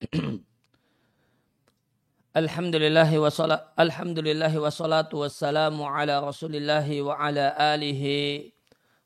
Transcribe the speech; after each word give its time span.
Alhamdulillahi 2.40 3.20
wa 3.20 3.28
salat, 3.28 3.60
Alhamdulillahi 3.76 4.56
wa 4.56 4.72
salatu 4.72 5.20
wassalamu 5.20 5.84
ala 5.84 6.24
rasulillahi 6.24 7.04
wa 7.04 7.20
ala 7.20 7.52
alihi 7.76 8.48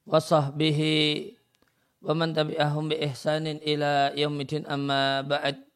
wa 0.07 0.23
sahbihi 0.23 1.35
wa 1.99 2.15
man 2.15 2.31
tabi'ahum 2.31 2.95
bi 2.95 3.03
ihsanin 3.11 3.59
ila 3.67 4.15
yaumidin 4.15 4.63
amma 4.71 5.27
ba'd. 5.27 5.67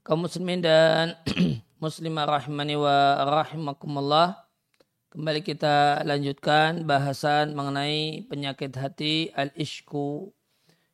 Kaum 0.00 0.24
muslimin 0.24 0.64
dan 0.64 1.20
muslimah 1.84 2.24
rahimani 2.24 2.80
wa 2.80 3.20
rahimakumullah. 3.44 4.40
Kembali 5.12 5.44
kita 5.44 6.00
lanjutkan 6.08 6.88
bahasan 6.88 7.52
mengenai 7.52 8.24
penyakit 8.24 8.72
hati 8.72 9.28
al-ishku. 9.36 10.32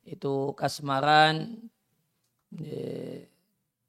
Itu 0.02 0.54
kasmaran, 0.58 1.66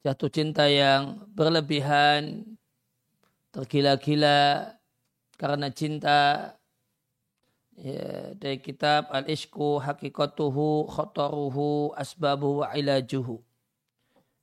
jatuh 0.04 0.30
cinta 0.30 0.68
yang 0.68 1.26
berlebihan, 1.32 2.44
tergila-gila 3.52 4.72
karena 5.38 5.68
cinta 5.72 6.52
ya, 7.78 8.34
dari 8.34 8.58
kitab 8.58 9.08
Al-Ishku 9.08 9.78
Hakikatuhu 9.80 10.90
Khotoruhu 10.90 11.94
Asbabuhu 11.94 12.66
wa 12.66 12.74
Ilajuhu. 12.74 13.40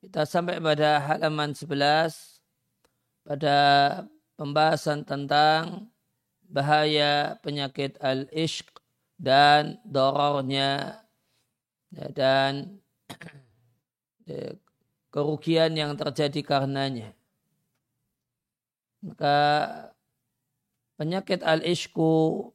Kita 0.05 0.23
sampai 0.23 0.61
pada 0.61 1.01
halaman 1.01 1.57
11 1.57 2.35
pada 3.25 3.57
pembahasan 4.37 5.01
tentang 5.01 5.89
bahaya 6.45 7.41
penyakit 7.41 7.97
al-ishq 7.97 8.69
dan 9.17 9.81
dorornya 9.81 11.01
ya, 11.89 12.05
dan 12.13 12.77
kerugian 15.13 15.71
yang 15.77 15.95
terjadi 15.95 16.41
karenanya. 16.41 17.13
Maka 19.05 19.37
penyakit 20.97 21.45
al-ishku 21.45 22.49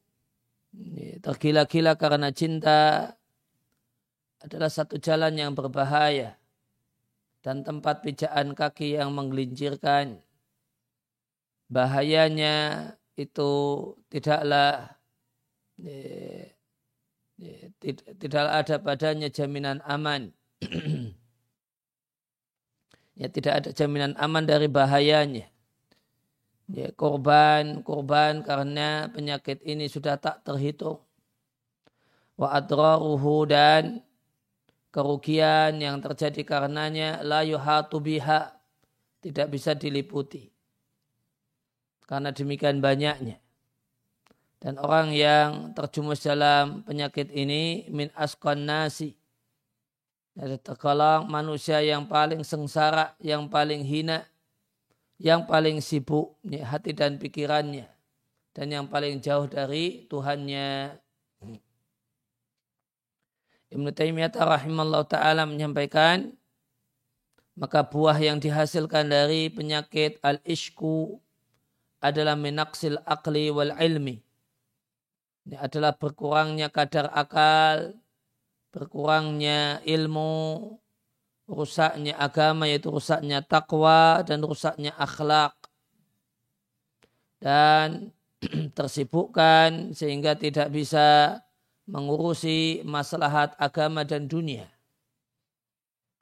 tergila-gila 1.22 1.94
karena 1.94 2.34
cinta 2.34 3.14
adalah 4.40 4.70
satu 4.72 4.96
jalan 4.98 5.36
yang 5.36 5.52
berbahaya 5.54 6.40
dan 7.44 7.64
tempat 7.64 8.02
pijakan 8.02 8.52
kaki 8.52 8.98
yang 8.98 9.14
menggelincirkan. 9.14 10.20
Bahayanya 11.70 12.90
itu 13.14 13.50
tidaklah 14.10 14.98
tidaklah 18.18 18.52
ada 18.58 18.76
padanya 18.82 19.28
jaminan 19.32 19.80
aman 19.86 20.34
ya 23.20 23.28
tidak 23.28 23.52
ada 23.60 23.70
jaminan 23.76 24.16
aman 24.16 24.48
dari 24.48 24.64
bahayanya. 24.64 25.44
Ya, 26.70 26.88
korban, 26.96 27.84
korban 27.84 28.40
karena 28.40 29.12
penyakit 29.12 29.60
ini 29.60 29.92
sudah 29.92 30.16
tak 30.16 30.40
terhitung. 30.40 31.04
Wa 32.40 32.56
adraruhu 32.56 33.44
dan 33.44 34.00
kerugian 34.88 35.76
yang 35.76 36.00
terjadi 36.00 36.40
karenanya 36.48 37.20
la 37.20 37.44
yuhatu 37.44 38.00
biha 38.00 38.56
tidak 39.20 39.52
bisa 39.52 39.76
diliputi. 39.76 40.48
Karena 42.08 42.32
demikian 42.32 42.80
banyaknya. 42.80 43.36
Dan 44.60 44.80
orang 44.80 45.12
yang 45.12 45.76
terjumus 45.76 46.24
dalam 46.24 46.86
penyakit 46.88 47.28
ini 47.28 47.84
min 47.92 48.08
askon 48.16 48.64
nasi 48.64 49.19
ada 50.40 50.56
tergolong 50.56 51.28
manusia 51.28 51.84
yang 51.84 52.08
paling 52.08 52.40
sengsara, 52.40 53.12
yang 53.20 53.44
paling 53.44 53.84
hina, 53.84 54.24
yang 55.20 55.44
paling 55.44 55.84
sibuk 55.84 56.32
hati 56.64 56.96
dan 56.96 57.20
pikirannya. 57.20 57.84
Dan 58.56 58.72
yang 58.72 58.86
paling 58.88 59.20
jauh 59.20 59.44
dari 59.44 60.08
Tuhannya. 60.08 60.96
Ibn 63.70 63.86
Taimiyah 63.94 64.34
rahimahullah 64.34 65.06
ta'ala 65.06 65.46
menyampaikan, 65.46 66.34
maka 67.54 67.86
buah 67.86 68.16
yang 68.18 68.42
dihasilkan 68.42 69.06
dari 69.12 69.52
penyakit 69.52 70.18
al-ishku 70.24 71.20
adalah 72.00 72.34
minaksil 72.34 72.96
akli 73.04 73.52
wal 73.52 73.76
ilmi. 73.76 74.18
Ini 75.46 75.56
adalah 75.60 75.94
berkurangnya 75.94 76.72
kadar 76.72 77.12
akal 77.12 77.94
berkurangnya 78.70 79.82
ilmu, 79.82 80.78
rusaknya 81.50 82.14
agama 82.14 82.70
yaitu 82.70 82.94
rusaknya 82.94 83.42
takwa 83.42 84.22
dan 84.22 84.38
rusaknya 84.46 84.94
akhlak 84.94 85.54
dan 87.42 88.14
tersibukkan 88.78 89.92
sehingga 89.92 90.38
tidak 90.38 90.70
bisa 90.70 91.40
mengurusi 91.90 92.86
maslahat 92.86 93.58
agama 93.58 94.06
dan 94.06 94.30
dunia. 94.30 94.70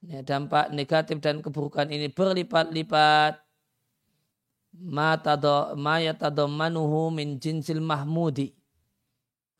Ya, 0.06 0.22
dampak 0.22 0.70
negatif 0.70 1.18
dan 1.18 1.42
keburukan 1.42 1.90
ini 1.90 2.08
berlipat-lipat 2.08 3.42
ma 4.78 5.18
manuhu 6.46 7.10
min 7.10 7.36
jinsil 7.42 7.82
mahmudi. 7.82 8.54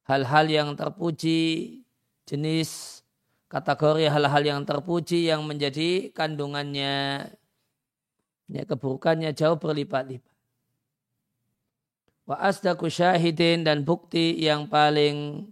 Hal-hal 0.07 0.47
yang 0.49 0.69
terpuji 0.79 1.83
jenis 2.29 3.01
kategori 3.49 4.13
hal-hal 4.13 4.45
yang 4.45 4.61
terpuji 4.69 5.33
yang 5.33 5.41
menjadi 5.49 6.13
kandungannya 6.13 7.25
ya, 8.53 8.63
keburukannya 8.69 9.33
jauh 9.33 9.57
berlipat-lipat. 9.57 10.37
Wa 12.29 12.37
asdaku 12.45 12.93
syahidin 12.93 13.65
dan 13.65 13.89
bukti 13.89 14.37
yang 14.37 14.69
paling 14.69 15.49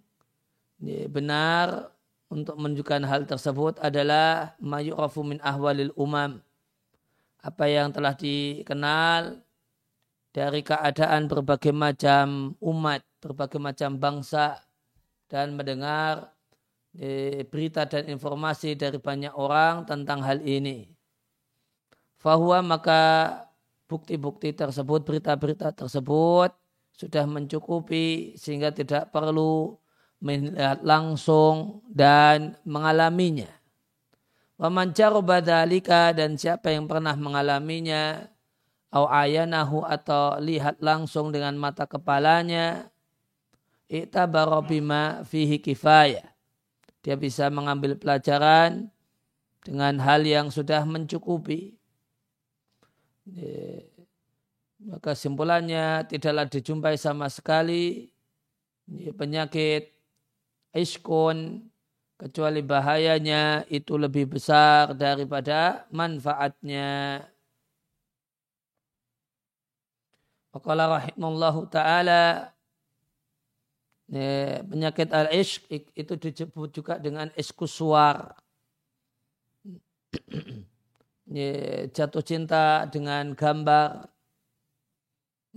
ya, 0.85 1.09
benar 1.09 1.89
untuk 2.29 2.61
menunjukkan 2.61 3.03
hal 3.09 3.25
tersebut 3.25 3.81
adalah 3.81 4.53
mayu'rafu 4.61 5.25
min 5.25 5.41
ahwalil 5.41 5.97
umam. 5.97 6.45
Apa 7.41 7.65
yang 7.65 7.97
telah 7.97 8.13
dikenal 8.13 9.41
dari 10.37 10.61
keadaan 10.61 11.33
berbagai 11.33 11.73
macam 11.73 12.53
umat, 12.61 13.01
berbagai 13.25 13.57
macam 13.57 13.97
bangsa 13.97 14.61
dan 15.33 15.57
mendengar 15.57 16.36
berita 17.53 17.85
dan 17.85 18.09
informasi 18.09 18.73
dari 18.77 18.97
banyak 18.97 19.33
orang 19.37 19.85
tentang 19.85 20.25
hal 20.25 20.41
ini. 20.41 20.89
Fahuwa 22.17 22.65
maka 22.65 23.03
bukti-bukti 23.87 24.57
tersebut, 24.57 25.05
berita-berita 25.05 25.71
tersebut 25.77 26.51
sudah 26.97 27.25
mencukupi 27.29 28.35
sehingga 28.41 28.73
tidak 28.73 29.13
perlu 29.13 29.77
melihat 30.19 30.81
langsung 30.81 31.85
dan 31.93 32.57
mengalaminya. 32.65 33.53
Waman 34.57 34.97
badalika 35.21 36.17
dan 36.17 36.41
siapa 36.41 36.73
yang 36.73 36.89
pernah 36.89 37.13
mengalaminya 37.13 38.33
au 38.89 39.05
ayanahu 39.05 39.85
atau 39.85 40.41
lihat 40.41 40.81
langsung 40.81 41.29
dengan 41.29 41.53
mata 41.61 41.85
kepalanya 41.85 42.89
i'tabara 43.93 44.65
bima 44.65 45.21
fihi 45.29 45.61
kifayah 45.61 46.36
dia 47.07 47.15
bisa 47.15 47.47
mengambil 47.55 47.95
pelajaran 47.95 48.91
dengan 49.63 49.95
hal 50.03 50.27
yang 50.27 50.51
sudah 50.51 50.83
mencukupi. 50.83 51.79
Maka 54.83 55.15
simpulannya 55.15 56.03
tidaklah 56.11 56.51
dijumpai 56.51 56.99
sama 56.99 57.31
sekali 57.31 58.11
penyakit 59.15 59.95
iskun 60.75 61.71
kecuali 62.19 62.67
bahayanya 62.67 63.63
itu 63.71 63.95
lebih 63.95 64.27
besar 64.27 64.91
daripada 64.99 65.87
manfaatnya. 65.95 67.23
Waqala 70.51 70.91
rahimallahu 70.99 71.71
ta'ala 71.71 72.56
penyakit 74.07 75.11
al-ishq 75.11 75.67
itu 75.71 76.15
disebut 76.15 76.69
juga 76.71 76.95
dengan 77.03 77.27
iskuswar. 77.35 78.39
Jatuh 81.97 82.23
cinta 82.23 82.87
dengan 82.87 83.35
gambar, 83.35 84.07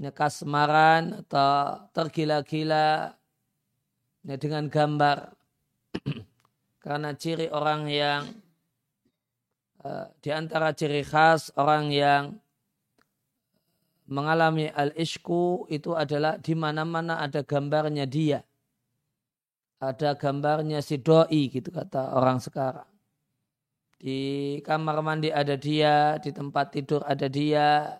kasmaran 0.09 1.21
atau 1.25 1.85
tergila-gila 1.93 3.13
dengan 4.25 4.65
gambar. 4.65 5.29
Karena 6.83 7.13
ciri 7.13 7.51
orang 7.53 7.85
yang 7.85 8.23
eh, 9.85 10.07
di 10.23 10.29
antara 10.33 10.73
ciri 10.73 11.05
khas 11.05 11.53
orang 11.53 11.91
yang 11.93 12.23
mengalami 14.09 14.67
al-ishku 14.73 15.69
itu 15.69 15.93
adalah 15.93 16.41
di 16.41 16.57
mana-mana 16.57 17.21
ada 17.21 17.45
gambarnya 17.45 18.09
dia. 18.09 18.41
Ada 19.79 20.17
gambarnya 20.19 20.83
si 20.83 20.99
doi 20.99 21.47
gitu 21.47 21.71
kata 21.71 22.17
orang 22.17 22.43
sekarang. 22.43 22.89
Di 23.99 24.19
kamar 24.63 24.99
mandi 24.99 25.31
ada 25.31 25.55
dia, 25.55 26.19
di 26.19 26.35
tempat 26.35 26.75
tidur 26.75 27.05
ada 27.05 27.29
dia. 27.31 27.95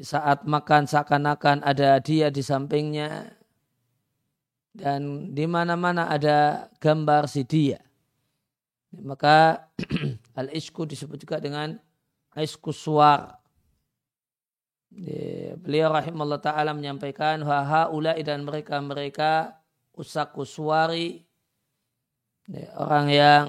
Saat 0.00 0.48
makan 0.48 0.88
seakan-akan 0.88 1.60
ada 1.66 2.00
dia 2.00 2.32
di 2.32 2.40
sampingnya. 2.40 3.36
Dan 4.72 5.32
di 5.36 5.44
mana-mana 5.44 6.08
ada 6.08 6.70
gambar 6.80 7.28
si 7.28 7.44
dia. 7.44 7.76
Maka 8.96 9.68
al-isku 10.40 10.88
disebut 10.88 11.20
juga 11.20 11.36
dengan 11.36 11.76
isku 12.40 12.72
suar. 12.72 13.36
Beliau 15.60 15.88
rahimahullah 15.92 16.40
ta'ala 16.40 16.76
menyampaikan 16.76 17.40
haha 17.44 17.88
ulai 17.88 18.20
dan 18.20 18.44
mereka-mereka 18.44 19.56
usaku 19.96 20.44
suari 20.44 21.24
orang 22.76 23.06
yang 23.08 23.44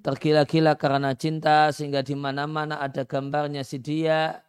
tergila-gila 0.00 0.80
karena 0.80 1.12
cinta 1.12 1.68
sehingga 1.68 2.00
di 2.00 2.16
mana-mana 2.16 2.80
ada 2.80 3.04
gambarnya 3.04 3.60
si 3.60 3.76
dia 3.76 4.40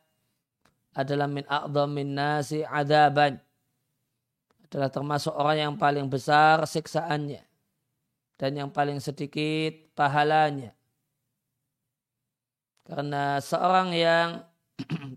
adalah 0.95 1.27
min 1.27 1.43
a'dhamin 1.43 2.15
nasi 2.15 2.63
adaban 2.63 3.35
adalah 4.69 4.87
termasuk 4.87 5.35
orang 5.35 5.57
yang 5.59 5.75
paling 5.75 6.07
besar 6.07 6.63
siksaannya 6.63 7.43
dan 8.39 8.51
yang 8.55 8.71
paling 8.71 9.03
sedikit 9.03 9.75
pahalanya 9.91 10.71
karena 12.89 13.37
seorang 13.37 13.93
yang 13.93 14.41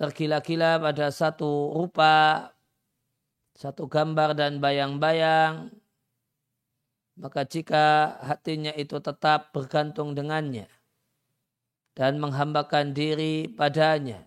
tergila-gila 0.00 0.80
pada 0.80 1.12
satu 1.12 1.76
rupa 1.76 2.48
satu 3.52 3.84
gambar 3.86 4.32
dan 4.32 4.58
bayang-bayang 4.58 5.68
maka 7.14 7.46
jika 7.46 8.18
hatinya 8.24 8.74
itu 8.74 8.98
tetap 8.98 9.54
bergantung 9.54 10.18
dengannya 10.18 10.66
dan 11.94 12.18
menghambakan 12.18 12.90
diri 12.90 13.46
padanya, 13.46 14.26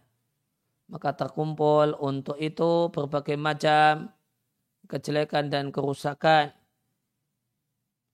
maka 0.87 1.11
terkumpul 1.11 1.99
untuk 1.99 2.39
itu 2.39 2.87
berbagai 2.95 3.35
macam 3.35 4.07
kejelekan 4.87 5.51
dan 5.51 5.67
kerusakan. 5.75 6.55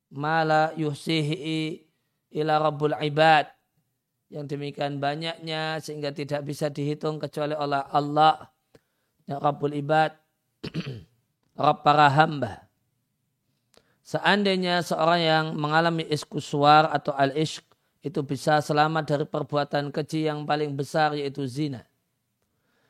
Mala 0.10 0.74
yuhsihi 0.74 1.86
ila 2.33 2.57
rabbul 2.57 2.98
ibad. 2.98 3.52
Yang 4.33 4.57
demikian 4.57 4.97
banyaknya 4.97 5.77
sehingga 5.77 6.09
tidak 6.09 6.41
bisa 6.41 6.74
dihitung 6.74 7.21
kecuali 7.21 7.53
oleh 7.53 7.85
Allah. 7.94 8.50
Ya 9.30 9.38
Rabbul 9.38 9.77
ibad. 9.77 10.18
Rabb 11.53 11.85
para 11.85 12.09
hamba. 12.09 12.65
Seandainya 14.01 14.81
seorang 14.81 15.21
yang 15.21 15.45
mengalami 15.53 16.03
iskuswar 16.09 16.89
atau 16.89 17.13
al-ishq 17.13 17.63
itu 18.03 18.19
bisa 18.19 18.59
selamat 18.59 19.15
dari 19.15 19.25
perbuatan 19.30 19.94
keji 19.94 20.27
yang 20.27 20.44
paling 20.44 20.75
besar 20.75 21.15
yaitu 21.15 21.47
zina. 21.47 21.88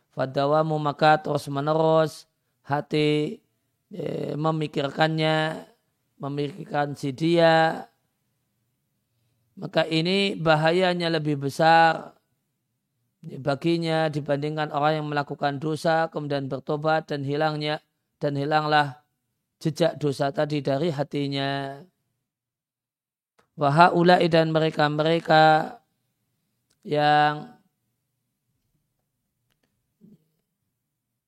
Fadawamu 0.09 0.79
maka 0.81 1.21
terus 1.21 1.45
menerus 1.51 2.25
hati 2.65 3.37
e, 3.93 4.33
memikirkannya, 4.33 5.69
memikirkan 6.17 6.97
si 6.97 7.13
dia, 7.13 7.85
maka 9.53 9.85
ini 9.85 10.33
bahayanya 10.33 11.13
lebih 11.13 11.37
besar 11.37 12.17
baginya 13.23 14.11
dibandingkan 14.11 14.73
orang 14.75 14.99
yang 14.99 15.07
melakukan 15.07 15.61
dosa 15.61 16.11
kemudian 16.11 16.51
bertobat 16.51 17.07
dan 17.07 17.23
hilangnya 17.23 17.79
dan 18.19 18.35
hilanglah 18.35 19.03
jejak 19.63 19.95
dosa 19.95 20.27
tadi 20.35 20.59
dari 20.59 20.91
hatinya. 20.91 21.79
Wahaulai 23.55 24.27
dan 24.27 24.49
mereka-mereka 24.51 25.77
yang 26.83 27.53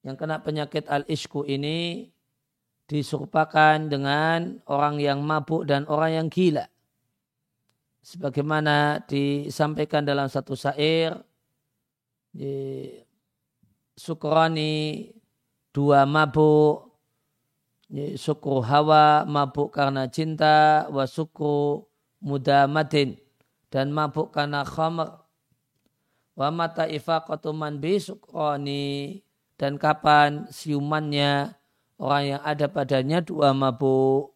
yang 0.03 0.15
kena 0.19 0.43
penyakit 0.43 0.89
al-ishku 0.91 1.47
ini 1.47 2.11
diserupakan 2.89 3.77
dengan 3.87 4.61
orang 4.67 4.99
yang 4.99 5.23
mabuk 5.23 5.63
dan 5.63 5.87
orang 5.87 6.11
yang 6.23 6.27
gila. 6.27 6.67
Sebagaimana 8.05 9.01
disampaikan 9.09 10.05
dalam 10.05 10.29
satu 10.29 10.53
syair, 10.53 11.17
di 12.29 12.85
Sukrani 13.95 15.07
dua 15.71 16.03
mabuk 16.03 16.91
suku 18.19 18.59
hawa 18.59 19.23
mabuk 19.23 19.71
karena 19.71 20.03
cinta 20.11 20.83
wa 20.91 21.07
suku 21.07 21.79
mudamatin 22.19 23.15
dan 23.71 23.95
mabuk 23.95 24.35
karena 24.35 24.67
khamr. 24.67 25.23
Wa 26.35 26.51
mata 26.51 26.83
ifaqatu 26.83 27.55
man 27.55 27.79
bi 27.79 27.95
sukrani 27.95 29.23
dan 29.55 29.79
kapan 29.79 30.43
siumannya 30.51 31.55
orang 31.95 32.35
yang 32.35 32.41
ada 32.43 32.67
padanya 32.67 33.23
dua 33.23 33.55
mabuk. 33.55 34.35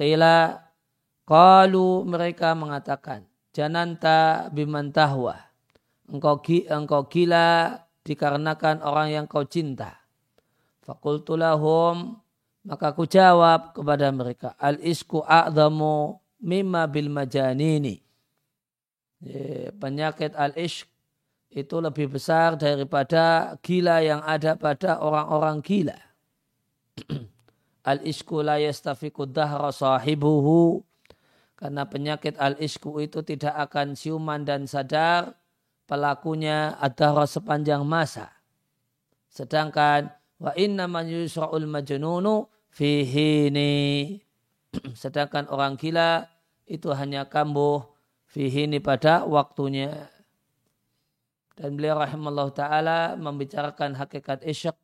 Qila 0.00 0.64
Qalu 1.30 2.02
mereka 2.10 2.58
mengatakan 2.58 3.22
Jananta 3.54 4.50
bimantahwa 4.50 5.38
engkau, 6.10 6.42
engkau 6.42 7.06
gila 7.06 7.78
dikarenakan 8.02 8.82
orang 8.82 9.14
yang 9.14 9.26
kau 9.30 9.46
cinta 9.46 9.94
Fakultulahum 10.82 12.18
maka 12.66 12.92
aku 12.92 13.06
jawab 13.06 13.72
kepada 13.72 14.10
mereka 14.10 14.58
al 14.58 14.76
isku 14.82 15.24
a'zamu 15.24 16.20
mimma 16.44 16.84
bil 16.88 17.08
majanini. 17.08 18.04
Penyakit 19.80 20.36
al 20.36 20.52
ishq 20.56 20.88
itu 21.52 21.76
lebih 21.80 22.12
besar 22.12 22.60
daripada 22.60 23.56
gila 23.64 24.04
yang 24.04 24.20
ada 24.24 24.56
pada 24.60 25.00
orang-orang 25.00 25.64
gila. 25.64 25.98
al 27.90 27.98
isku 28.04 28.44
la 28.44 28.60
yastafiku 28.60 29.24
dahra 29.24 29.72
sahibuhu 29.72 30.84
karena 31.60 31.84
penyakit 31.84 32.40
al 32.40 32.56
isku 32.56 33.04
itu 33.04 33.20
tidak 33.20 33.52
akan 33.68 33.92
siuman 33.92 34.42
dan 34.42 34.64
sadar 34.64 35.36
pelakunya 35.84 36.74
adalah 36.80 37.28
sepanjang 37.28 37.84
masa. 37.84 38.32
Sedangkan 39.28 40.10
Wa 40.40 40.56
inna 40.56 40.88
man 40.88 41.04
yusra'ul 41.04 41.68
majnunu 41.68 42.48
fihini. 42.72 44.16
Sedangkan 45.00 45.44
orang 45.52 45.76
gila 45.76 46.24
itu 46.64 46.88
hanya 46.96 47.28
kambuh 47.28 47.84
fihini 48.24 48.80
pada 48.80 49.28
waktunya. 49.28 50.08
Dan 51.60 51.76
beliau 51.76 52.00
rahimahullah 52.00 52.48
ta'ala 52.56 53.00
membicarakan 53.20 54.00
hakikat 54.00 54.40
isyak. 54.48 54.80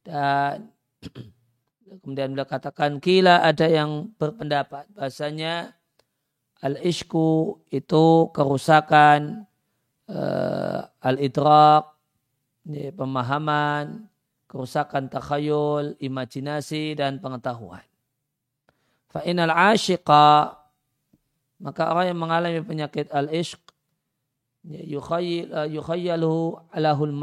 Dan 0.00 0.72
kemudian 2.00 2.32
beliau 2.32 2.48
katakan 2.48 3.04
kila 3.04 3.44
ada 3.44 3.68
yang 3.68 4.16
berpendapat 4.16 4.88
bahasanya 4.96 5.76
al-ishku 6.60 7.60
itu 7.72 8.28
kerusakan 8.32 9.48
uh, 10.08 10.84
al-idrak 11.00 11.90
pemahaman 12.70 14.10
kerusakan 14.50 15.06
takhayul, 15.06 15.94
imajinasi 16.02 16.98
dan 16.98 17.22
pengetahuan. 17.22 17.86
Fa'inal 19.14 19.54
asyiqa 19.54 20.58
maka 21.62 21.82
orang 21.94 22.10
yang 22.10 22.18
mengalami 22.18 22.60
penyakit 22.66 23.06
al-ishq 23.14 23.62
ya, 24.66 24.82
yukhayyalu 25.70 26.34
alahul 26.74 27.14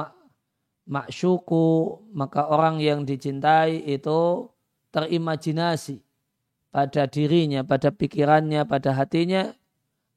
ma'syuku 0.87 1.67
maka 2.15 2.47
orang 2.47 2.79
yang 2.79 3.03
dicintai 3.03 3.83
itu 3.83 4.47
terimajinasi 4.95 5.99
pada 6.69 7.07
dirinya, 7.07 7.63
pada 7.63 7.89
pikirannya, 7.89 8.67
pada 8.67 8.93
hatinya 8.93 9.55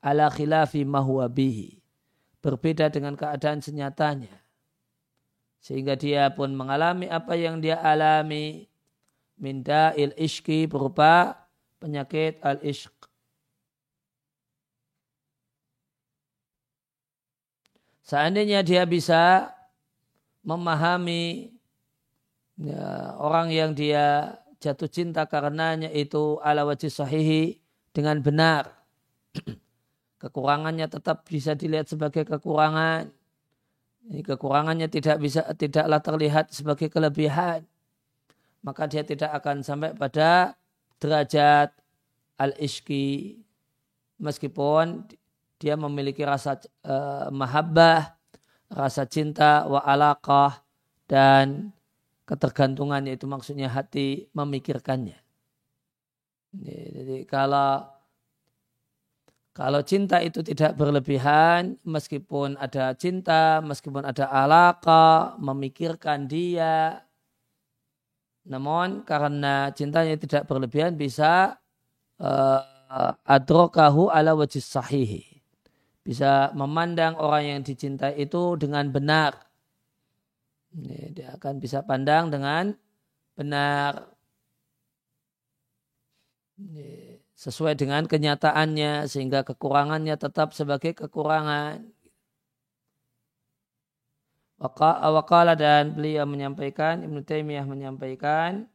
ala 0.02 0.28
khilafi 0.32 0.84
mahuwa 0.84 1.28
bihi. 1.30 1.78
Berbeda 2.40 2.88
dengan 2.88 3.14
keadaan 3.14 3.60
senyatanya. 3.60 4.32
Sehingga 5.60 5.92
dia 5.92 6.32
pun 6.32 6.56
mengalami 6.56 7.04
apa 7.06 7.36
yang 7.36 7.60
dia 7.60 7.76
alami. 7.80 8.64
Minda 9.40 9.92
il 9.96 10.12
ishki 10.20 10.68
berupa 10.68 11.36
penyakit 11.80 12.40
al 12.44 12.60
ishq. 12.60 12.92
Seandainya 18.04 18.66
dia 18.66 18.84
bisa 18.84 19.54
memahami 20.42 21.54
ya, 22.58 23.14
orang 23.16 23.48
yang 23.54 23.70
dia 23.72 24.39
jatuh 24.60 24.88
cinta 24.92 25.24
karenanya 25.24 25.88
itu 25.90 26.38
ala 26.44 26.68
wajih 26.68 26.92
sahihi 26.92 27.58
dengan 27.96 28.20
benar. 28.20 28.70
Kekurangannya 30.22 30.86
tetap 30.86 31.24
bisa 31.24 31.56
dilihat 31.56 31.88
sebagai 31.88 32.28
kekurangan 32.28 33.08
ini 34.08 34.24
kekurangannya 34.24 34.88
tidak 34.88 35.20
bisa 35.20 35.44
tidaklah 35.52 36.00
terlihat 36.00 36.48
sebagai 36.52 36.88
kelebihan. 36.88 37.68
Maka 38.64 38.88
dia 38.88 39.04
tidak 39.04 39.32
akan 39.40 39.60
sampai 39.64 39.92
pada 39.92 40.56
derajat 41.00 41.72
al-ishki 42.36 43.40
meskipun 44.20 45.08
dia 45.60 45.76
memiliki 45.76 46.24
rasa 46.24 46.60
uh, 46.84 47.28
mahabbah, 47.32 48.16
rasa 48.72 49.04
cinta 49.04 49.68
wa 49.68 49.80
alaqah 49.84 50.64
dan 51.08 51.72
ketergantungannya 52.30 53.18
itu 53.18 53.26
maksudnya 53.26 53.66
hati 53.66 54.30
memikirkannya. 54.30 55.18
Jadi 56.54 57.26
kalau 57.26 57.90
kalau 59.50 59.82
cinta 59.82 60.22
itu 60.22 60.46
tidak 60.46 60.78
berlebihan, 60.78 61.74
meskipun 61.82 62.54
ada 62.54 62.94
cinta, 62.94 63.58
meskipun 63.58 64.06
ada 64.06 64.30
alaka, 64.30 65.34
memikirkan 65.42 66.30
dia, 66.30 67.02
namun 68.46 69.02
karena 69.02 69.74
cintanya 69.74 70.14
tidak 70.14 70.46
berlebihan 70.46 70.94
bisa 70.94 71.58
uh, 72.22 72.62
adrokahu 73.26 74.06
ala 74.06 74.38
wajis 74.38 74.70
sahihi. 74.70 75.42
Bisa 76.06 76.54
memandang 76.54 77.18
orang 77.18 77.58
yang 77.58 77.60
dicintai 77.66 78.22
itu 78.22 78.54
dengan 78.54 78.86
benar 78.88 79.49
dia 80.70 81.34
akan 81.34 81.58
bisa 81.58 81.82
pandang 81.82 82.30
dengan 82.30 82.74
benar 83.34 84.06
sesuai 87.34 87.74
dengan 87.74 88.04
kenyataannya 88.04 89.08
sehingga 89.08 89.40
kekurangannya 89.42 90.14
tetap 90.20 90.52
sebagai 90.52 90.92
kekurangan. 90.92 91.88
Wakala 94.60 95.56
dan 95.56 95.96
beliau 95.96 96.28
menyampaikan, 96.28 97.00
Ibn 97.00 97.24
Taimiyah 97.24 97.64
menyampaikan, 97.64 98.68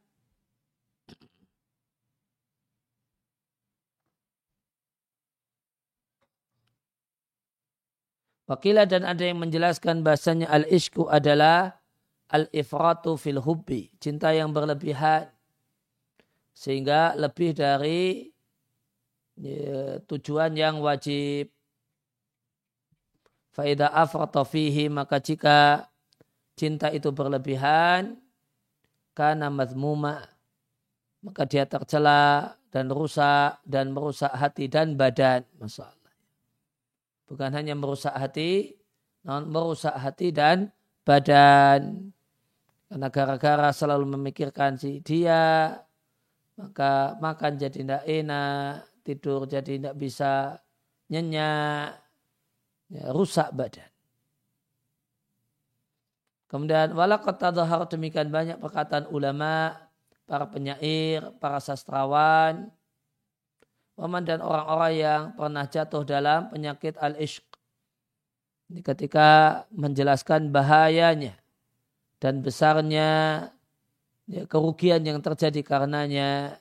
Wakila 8.46 8.86
dan 8.86 9.02
ada 9.10 9.26
yang 9.26 9.42
menjelaskan 9.42 10.06
bahasanya 10.06 10.46
al-ishku 10.54 11.10
adalah 11.10 11.82
al-ifratu 12.30 13.18
fil 13.20 13.42
hubbi, 13.42 13.90
cinta 14.02 14.34
yang 14.34 14.50
berlebihan 14.50 15.30
sehingga 16.56 17.14
lebih 17.20 17.52
dari 17.52 18.32
ya, 19.38 20.00
tujuan 20.08 20.56
yang 20.56 20.80
wajib. 20.80 21.52
Faidah 23.56 23.88
afrata 23.88 24.44
fihi 24.44 24.92
maka 24.92 25.24
jika 25.24 25.88
cinta 26.60 26.92
itu 26.92 27.08
berlebihan 27.16 28.20
karena 29.16 29.48
mazmuma 29.48 30.28
maka 31.24 31.48
dia 31.48 31.64
tercela 31.64 32.54
dan 32.70 32.92
rusak 32.92 33.64
dan 33.64 33.96
merusak 33.96 34.30
hati 34.30 34.68
dan 34.68 34.94
badan 34.94 35.42
masalah. 35.58 35.96
Bukan 37.26 37.50
hanya 37.58 37.74
merusak 37.74 38.14
hati, 38.14 38.78
namun 39.26 39.50
merusak 39.50 39.96
hati 39.98 40.30
dan 40.30 40.70
badan. 41.02 42.14
Karena 42.96 43.12
gara-gara 43.12 43.76
selalu 43.76 44.16
memikirkan 44.16 44.80
si 44.80 45.04
dia, 45.04 45.76
maka 46.56 47.20
makan 47.20 47.60
jadi 47.60 47.84
tidak 47.84 48.04
enak, 48.08 48.88
tidur 49.04 49.44
jadi 49.44 49.68
tidak 49.68 50.00
bisa 50.00 50.64
nyenyak, 51.12 51.92
ya, 52.88 53.12
rusak 53.12 53.52
badan. 53.52 53.92
Kemudian 56.48 56.96
walakot 56.96 57.36
tadhahar 57.36 57.84
demikian 57.92 58.32
banyak 58.32 58.64
perkataan 58.64 59.12
ulama, 59.12 59.76
para 60.24 60.48
penyair, 60.48 61.36
para 61.44 61.60
sastrawan, 61.60 62.72
waman 64.00 64.24
dan 64.24 64.40
orang-orang 64.40 64.94
yang 64.96 65.22
pernah 65.36 65.68
jatuh 65.68 66.08
dalam 66.08 66.48
penyakit 66.48 66.96
al-ishq. 66.96 67.44
Ketika 68.72 69.68
menjelaskan 69.76 70.48
bahayanya 70.56 71.44
dan 72.26 72.42
besarnya 72.42 73.10
ya, 74.26 74.50
kerugian 74.50 75.06
yang 75.06 75.22
terjadi 75.22 75.62
karenanya. 75.62 76.58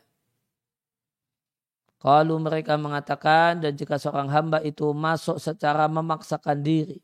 Kalau 2.04 2.36
mereka 2.36 2.76
mengatakan 2.76 3.64
dan 3.64 3.72
jika 3.72 3.96
seorang 3.96 4.28
hamba 4.28 4.60
itu 4.60 4.92
masuk 4.92 5.40
secara 5.40 5.88
memaksakan 5.88 6.60
diri 6.60 7.00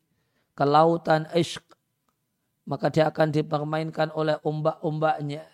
ke 0.52 0.64
lautan 0.69 1.25
ishq, 1.33 1.64
maka 2.69 2.93
dia 2.93 3.09
akan 3.09 3.33
dipermainkan 3.33 4.12
oleh 4.12 4.37
ombak-ombaknya. 4.45 5.49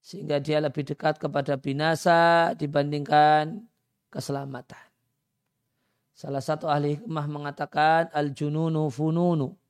Sehingga 0.00 0.40
dia 0.40 0.64
lebih 0.64 0.80
dekat 0.80 1.20
kepada 1.20 1.60
binasa 1.60 2.56
dibandingkan 2.56 3.68
keselamatan. 4.08 4.80
Salah 6.16 6.40
satu 6.40 6.72
ahli 6.72 6.96
hikmah 6.96 7.28
mengatakan 7.28 8.08
al-jununu 8.16 8.88
fununu 8.88 9.60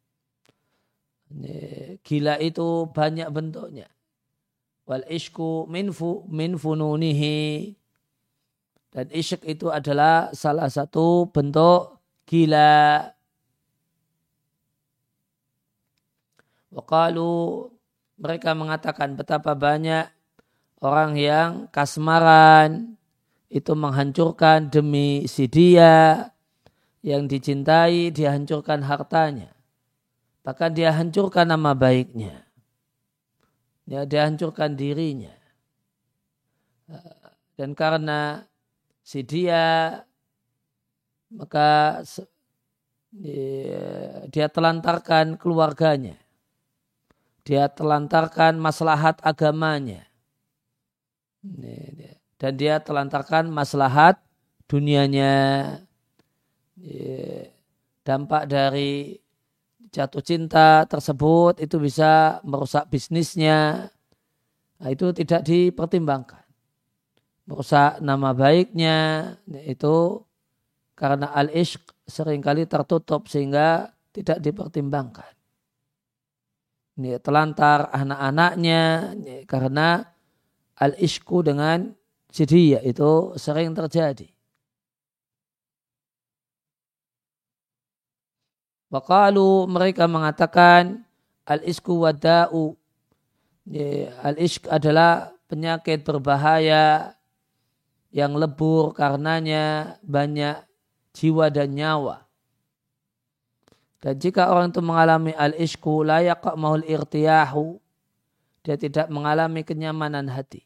Gila 2.05 2.39
itu 2.39 2.87
banyak 2.95 3.29
bentuknya. 3.35 3.91
Wal 4.87 5.03
ishku 5.11 5.67
minfu 5.67 6.29
min 6.31 6.55
fununihi. 6.55 7.75
Dan 8.95 9.11
isyk 9.11 9.43
itu 9.43 9.75
adalah 9.75 10.31
salah 10.31 10.71
satu 10.71 11.27
bentuk 11.27 11.99
gila. 12.31 13.11
Wakalu 16.71 17.71
mereka 18.19 18.55
mengatakan 18.55 19.19
betapa 19.19 19.59
banyak 19.59 20.07
orang 20.79 21.19
yang 21.19 21.51
kasmaran 21.75 22.95
itu 23.51 23.75
menghancurkan 23.75 24.71
demi 24.71 25.27
si 25.27 25.47
dia 25.51 26.31
yang 27.03 27.31
dicintai 27.31 28.11
dihancurkan 28.11 28.83
hartanya 28.83 29.55
Bahkan 30.45 30.71
dia 30.77 30.93
hancurkan 30.93 31.49
nama 31.49 31.73
baiknya. 31.73 32.45
Ya, 33.89 34.05
dia 34.05 34.29
hancurkan 34.29 34.77
dirinya. 34.77 35.33
Dan 37.57 37.73
karena 37.73 38.45
si 39.01 39.25
dia 39.25 40.05
maka 41.33 42.05
dia 44.29 44.47
telantarkan 44.53 45.41
keluarganya. 45.41 46.21
Dia 47.45 47.73
telantarkan 47.73 48.61
maslahat 48.61 49.25
agamanya. 49.25 50.05
Dan 52.37 52.53
dia 52.61 52.85
telantarkan 52.85 53.49
maslahat 53.49 54.21
dunianya. 54.69 55.33
Dampak 58.05 58.45
dari 58.45 59.24
jatuh 59.95 60.19
cinta 60.27 60.83
tersebut 60.91 61.63
itu 61.63 61.79
bisa 61.79 62.43
merusak 62.43 62.91
bisnisnya. 62.91 63.87
Nah, 64.83 64.89
itu 64.91 65.15
tidak 65.15 65.47
dipertimbangkan. 65.47 66.43
Merusak 67.47 68.03
nama 68.03 68.35
baiknya 68.35 69.31
itu 69.63 70.19
karena 70.99 71.31
al-ishq 71.31 71.95
sering 72.03 72.43
kali 72.43 72.67
tertutup 72.67 73.31
sehingga 73.31 73.95
tidak 74.11 74.43
dipertimbangkan. 74.43 75.31
Ini 76.99 77.23
telantar 77.23 77.91
anak-anaknya 77.95 78.83
karena 79.47 80.03
al-ishku 80.79 81.47
dengan 81.47 81.95
jadi 82.35 82.83
itu 82.83 83.39
sering 83.39 83.71
terjadi. 83.79 84.34
Waqalu 88.93 89.69
mereka 89.69 90.05
mengatakan 90.09 91.05
al-isku 91.45 92.05
wada'u. 92.05 92.77
Al-isk 94.21 94.69
adalah 94.69 95.33
penyakit 95.49 96.05
berbahaya 96.05 97.17
yang 98.15 98.37
lebur 98.39 98.95
karenanya 98.95 99.97
banyak 100.05 100.61
jiwa 101.17 101.51
dan 101.51 101.75
nyawa. 101.75 102.23
Dan 104.05 104.21
jika 104.21 104.53
orang 104.53 104.69
itu 104.69 104.85
mengalami 104.85 105.33
al-isku 105.33 106.05
layak 106.05 106.45
maul 106.61 106.85
irtiyahu, 106.85 107.81
dia 108.61 108.77
tidak 108.77 109.09
mengalami 109.09 109.65
kenyamanan 109.65 110.29
hati. 110.29 110.63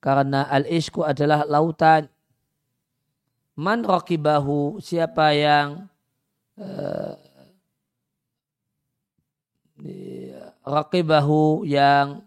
Karena 0.00 0.48
al-isku 0.48 1.04
adalah 1.04 1.44
lautan. 1.44 2.08
Man 3.54 3.84
rakibahu, 3.84 4.80
siapa 4.80 5.36
yang 5.36 5.86
uh, 6.60 7.14
raqibahu 10.64 11.66
yang 11.66 12.24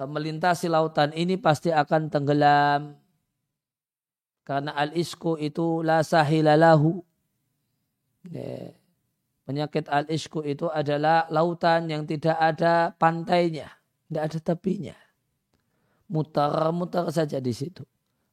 uh, 0.00 0.08
melintasi 0.08 0.66
lautan 0.70 1.12
ini 1.12 1.36
pasti 1.36 1.70
akan 1.70 2.08
tenggelam 2.08 2.96
karena 4.46 4.72
al-isku 4.78 5.34
itu 5.42 5.82
la 5.82 6.06
sahilalahu 6.06 7.02
ya. 8.30 8.70
penyakit 9.42 9.90
al-isku 9.90 10.46
itu 10.46 10.70
adalah 10.70 11.26
lautan 11.34 11.90
yang 11.90 12.06
tidak 12.06 12.38
ada 12.38 12.94
pantainya 12.94 13.70
tidak 14.06 14.22
ada 14.30 14.38
tepinya 14.54 14.96
mutar-mutar 16.06 17.10
saja 17.10 17.42
di 17.42 17.50
situ 17.50 17.82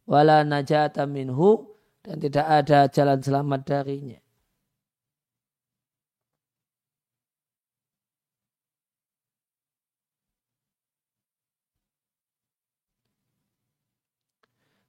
wala 0.06 0.46
najata 0.46 1.10
minhu 1.10 1.74
dan 2.04 2.20
tidak 2.20 2.46
ada 2.46 2.80
jalan 2.92 3.20
selamat 3.24 3.62
darinya. 3.64 4.23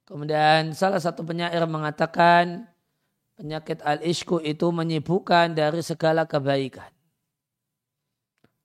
Kemudian 0.05 0.77
salah 0.77 1.01
satu 1.01 1.25
penyair 1.25 1.65
mengatakan 1.65 2.69
penyakit 3.35 3.81
al-ishku 3.81 4.37
itu 4.41 4.69
menyibukkan 4.69 5.57
dari 5.57 5.81
segala 5.81 6.29
kebaikan. 6.29 6.89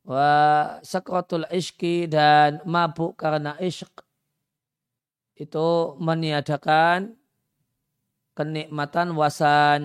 Wa 0.05 0.81
sakratul 0.85 1.49
ishki 1.49 2.05
dan 2.09 2.61
mabuk 2.69 3.17
karena 3.17 3.57
ishq 3.57 3.91
itu 5.41 5.97
meniadakan 5.97 7.17
kenikmatan 8.37 9.17
wasan 9.17 9.83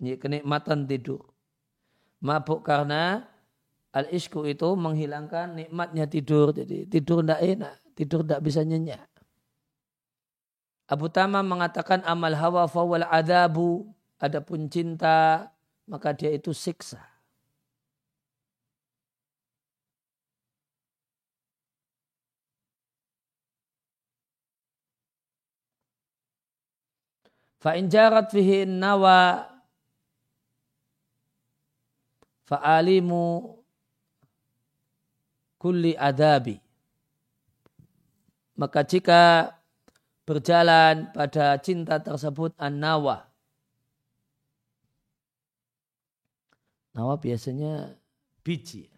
kenikmatan 0.00 0.88
tidur. 0.88 1.20
Mabuk 2.24 2.64
karena 2.64 3.28
al-isku 3.92 4.48
itu 4.48 4.72
menghilangkan 4.76 5.56
nikmatnya 5.56 6.08
tidur. 6.08 6.56
Jadi 6.56 6.88
tidur 6.88 7.20
tidak 7.20 7.40
enak, 7.44 7.74
tidur 7.92 8.20
tidak 8.24 8.40
bisa 8.40 8.60
nyenyak. 8.64 9.08
Abu 10.90 11.06
Tama 11.06 11.44
mengatakan 11.46 12.02
amal 12.02 12.34
hawa 12.34 12.66
fawal 12.66 13.06
adabu. 13.06 13.86
Adapun 14.20 14.68
cinta, 14.68 15.48
maka 15.88 16.12
dia 16.12 16.28
itu 16.28 16.52
siksa. 16.52 17.00
Fa'in 27.60 27.92
jarat 27.92 28.32
fihi 28.32 28.64
nawa 28.64 29.49
fa'alimu 32.50 33.54
kulli 35.54 35.94
adabi. 35.94 36.58
Maka 38.58 38.82
jika 38.82 39.54
berjalan 40.26 41.14
pada 41.14 41.54
cinta 41.62 42.02
tersebut 42.02 42.52
an-nawa. 42.58 43.30
Nawa 46.90 47.14
biasanya 47.22 47.94
biji. 48.42 48.90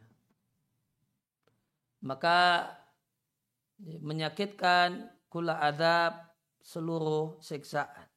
Maka 2.03 2.67
menyakitkan 3.79 5.13
kula 5.31 5.61
adab 5.61 6.33
seluruh 6.65 7.39
siksaan. 7.39 8.12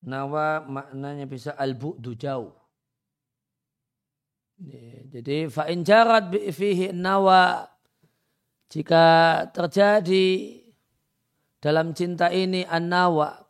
Nawa 0.00 0.64
maknanya 0.64 1.28
bisa 1.28 1.52
al-bu'du 1.56 2.16
jauh. 2.16 2.56
Jadi 5.10 5.48
fa'in 5.48 5.80
jarat 5.84 6.32
fihi 6.52 6.92
nawa 6.92 7.64
jika 8.68 9.04
terjadi 9.52 10.60
dalam 11.60 11.92
cinta 11.96 12.28
ini 12.32 12.64
an-nawa 12.64 13.40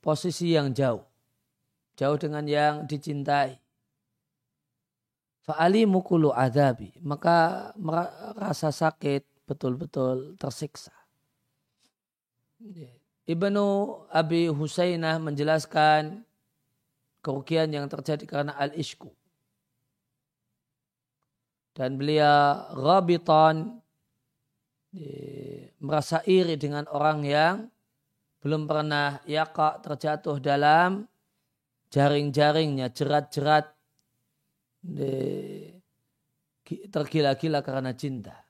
posisi 0.00 0.52
yang 0.56 0.72
jauh. 0.72 1.04
Jauh 1.98 2.16
dengan 2.16 2.44
yang 2.46 2.86
dicintai. 2.86 3.58
Fa'ali 5.44 5.88
mukulu 5.88 6.30
adabi. 6.30 6.92
Maka 7.00 7.72
rasa 8.36 8.68
sakit 8.68 9.48
betul-betul 9.48 10.36
tersiksa. 10.36 10.92
Ibnu 13.28 13.66
Abi 14.08 14.48
Husainah 14.48 15.20
menjelaskan 15.20 16.24
kerugian 17.20 17.68
yang 17.68 17.84
terjadi 17.84 18.24
karena 18.24 18.56
al-ishku. 18.56 19.12
Dan 21.76 22.00
beliau 22.00 22.72
Rabiton 22.72 23.84
merasa 25.78 26.24
iri 26.24 26.56
dengan 26.56 26.88
orang 26.88 27.20
yang 27.22 27.68
belum 28.40 28.64
pernah 28.64 29.20
yakak 29.28 29.84
terjatuh 29.84 30.40
dalam 30.40 31.04
jaring-jaringnya, 31.92 32.88
jerat-jerat 32.96 33.76
tergila-gila 36.88 37.60
karena 37.60 37.92
cinta. 37.92 38.47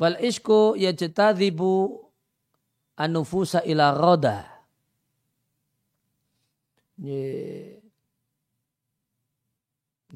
Wal 0.00 0.16
isku 0.24 0.80
yajtadhibu 0.80 1.92
anufusa 2.96 3.60
ila 3.68 3.92
roda. 3.92 4.48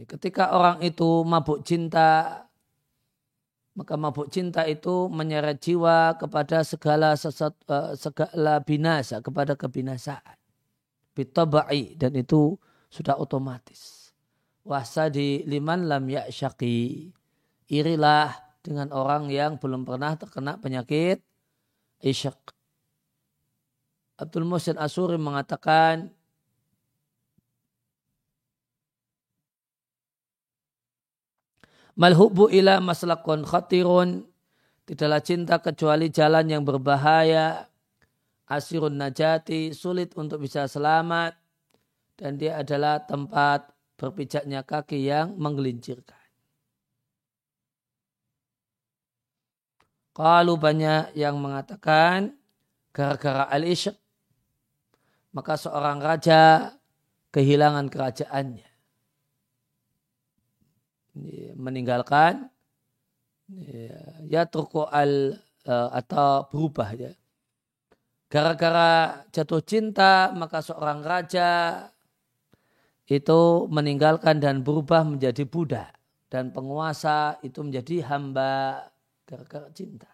Ketika 0.09 0.57
orang 0.57 0.81
itu 0.81 1.25
mabuk 1.29 1.61
cinta, 1.69 2.43
maka 3.77 3.95
mabuk 4.01 4.33
cinta 4.33 4.65
itu 4.65 5.13
menyeret 5.13 5.61
jiwa 5.61 6.17
kepada 6.17 6.65
segala 6.65 7.13
sesat, 7.17 7.53
uh, 7.69 7.93
segala 7.95 8.65
binasa, 8.65 9.21
kepada 9.21 9.53
kebinasaan. 9.53 10.37
Bitabai 11.15 11.95
dan 11.95 12.17
itu 12.17 12.59
sudah 12.91 13.21
otomatis. 13.21 14.11
Wahsadi 14.65 15.45
liman 15.47 15.87
lam 15.87 16.09
ya'syaki. 16.09 17.13
Irilah 17.71 18.44
dengan 18.65 18.89
orang 18.97 19.29
yang 19.29 19.61
belum 19.61 19.85
pernah 19.85 20.17
terkena 20.17 20.57
penyakit 20.57 21.21
isyak. 22.01 22.41
Abdul 24.17 24.49
Muhsin 24.49 24.81
Asuri 24.81 25.21
mengatakan 25.21 26.09
Malhubu 31.95 32.51
ila 32.51 32.83
maslakun 32.83 33.47
khatirun. 33.47 34.27
Tidaklah 34.85 35.23
cinta 35.23 35.63
kecuali 35.63 36.11
jalan 36.11 36.51
yang 36.51 36.67
berbahaya. 36.67 37.71
Asirun 38.51 38.99
najati 38.99 39.71
sulit 39.71 40.11
untuk 40.19 40.43
bisa 40.43 40.67
selamat. 40.67 41.39
Dan 42.19 42.35
dia 42.35 42.59
adalah 42.59 42.99
tempat 43.07 43.71
berpijaknya 43.95 44.67
kaki 44.67 45.07
yang 45.07 45.39
menggelincirkan 45.39 46.24
Kalau 50.15 50.55
banyak 50.55 51.19
yang 51.19 51.43
mengatakan 51.43 52.39
gara-gara 52.95 53.51
al-isyq 53.51 53.99
maka 55.35 55.59
seorang 55.59 55.99
raja 55.99 56.71
kehilangan 57.35 57.91
kerajaannya. 57.91 58.71
Meninggalkan 61.59 62.47
ya 64.31 64.47
turku 64.47 64.87
al 64.87 65.35
eh, 65.67 65.89
atau 65.91 66.47
berubah 66.47 66.95
ya. 66.95 67.11
Gara-gara 68.31 69.23
jatuh 69.35 69.63
cinta 69.67 70.31
maka 70.31 70.63
seorang 70.63 71.03
raja 71.03 71.51
itu 73.11 73.67
meninggalkan 73.67 74.39
dan 74.39 74.63
berubah 74.63 75.03
menjadi 75.03 75.43
budak 75.43 75.91
dan 76.31 76.51
penguasa 76.55 77.37
itu 77.47 77.63
menjadi 77.63 78.07
hamba 78.11 78.81
gara-gara 79.25 79.69
cinta. 79.73 80.09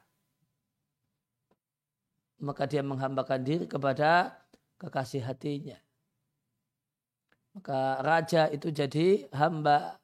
Maka 2.41 2.65
dia 2.65 2.81
menghambakan 2.81 3.45
diri 3.45 3.67
kepada 3.69 4.41
kekasih 4.81 5.21
hatinya. 5.27 5.77
Maka 7.53 8.01
raja 8.01 8.49
itu 8.49 8.71
jadi 8.73 9.29
hamba, 9.35 10.01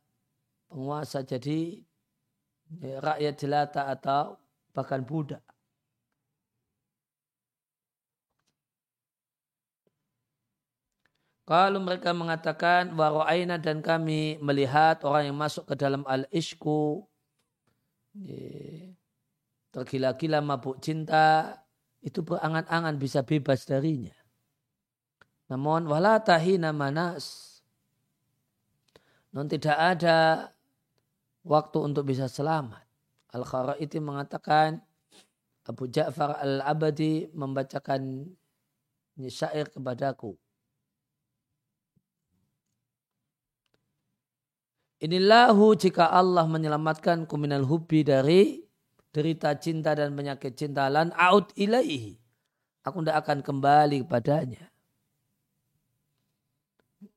penguasa 0.68 1.22
jadi 1.22 1.80
ya, 2.82 2.98
rakyat 3.00 3.34
jelata 3.38 3.82
atau 3.88 4.36
bahkan 4.74 5.00
budak. 5.00 5.40
Kalau 11.46 11.78
mereka 11.78 12.10
mengatakan 12.10 12.90
waro'aina 12.98 13.62
dan 13.62 13.78
kami 13.78 14.34
melihat 14.42 14.98
orang 15.06 15.30
yang 15.30 15.38
masuk 15.38 15.62
ke 15.70 15.78
dalam 15.78 16.02
al-ishku 16.02 17.06
ya, 18.18 18.85
tergila-gila 19.76 20.40
mabuk 20.40 20.80
cinta 20.80 21.52
itu 22.00 22.24
berangan-angan 22.24 22.96
bisa 22.96 23.20
bebas 23.20 23.68
darinya. 23.68 24.16
Namun 25.52 25.84
wala 25.84 26.16
tahina 26.24 26.72
manas. 26.72 27.60
Non 29.36 29.44
tidak 29.44 29.76
ada 29.76 30.48
waktu 31.44 31.76
untuk 31.84 32.08
bisa 32.08 32.24
selamat. 32.24 32.80
Al-Kharaiti 33.36 34.00
mengatakan 34.00 34.80
Abu 35.68 35.92
Ja'far 35.92 36.40
al-Abadi 36.40 37.28
membacakan 37.36 38.32
syair 39.28 39.68
kepadaku. 39.68 40.32
Inillahu 45.04 45.76
jika 45.76 46.08
Allah 46.08 46.48
menyelamatkan 46.48 47.28
kuminal 47.28 47.68
hubi 47.68 48.00
dari 48.00 48.65
derita 49.16 49.56
cinta 49.56 49.96
dan 49.96 50.12
penyakit 50.12 50.52
cinta 50.52 50.92
lan 50.92 51.08
out 51.16 51.56
ilaihi. 51.56 52.20
Aku 52.84 53.00
tidak 53.00 53.24
akan 53.24 53.40
kembali 53.40 54.04
kepadanya. 54.04 54.68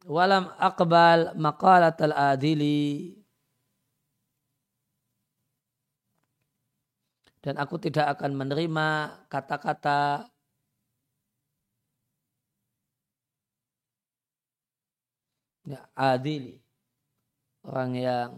Walam 0.08 0.48
akbal 0.56 1.36
maqalat 1.36 2.00
al-adili 2.00 3.20
dan 7.44 7.60
aku 7.60 7.76
tidak 7.84 8.16
akan 8.16 8.32
menerima 8.32 8.88
kata-kata 9.28 10.32
ya, 15.68 15.80
adili. 15.94 16.64
Orang 17.68 17.92
yang 17.94 18.30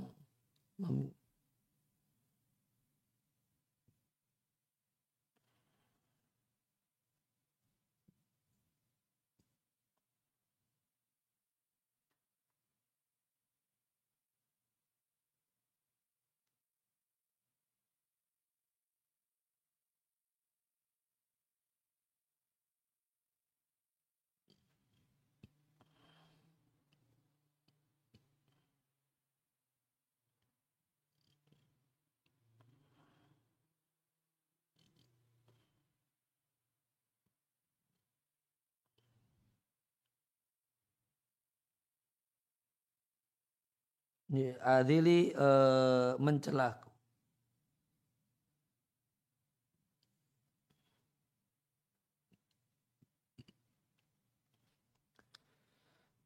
adili 44.63 45.35
uh. 45.35 46.15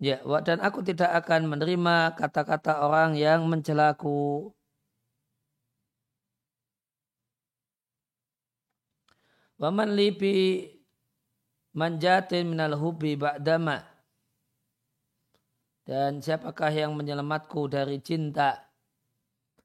Ya, 0.05 0.21
dan 0.45 0.59
aku 0.61 0.79
tidak 0.85 1.09
akan 1.23 1.41
menerima 1.49 2.13
kata-kata 2.19 2.83
orang 2.85 3.15
yang 3.17 3.47
mencelaku. 3.49 4.53
Waman 9.55 9.95
libi 9.95 10.67
manjatin 11.71 12.51
minal 12.51 12.75
hubi 12.75 13.15
ba'dama 13.15 13.94
dan 15.85 16.17
siapakah 16.17 16.73
yang 16.73 16.97
menyelamatku 16.97 17.69
dari 17.69 18.01
cinta, 18.01 18.57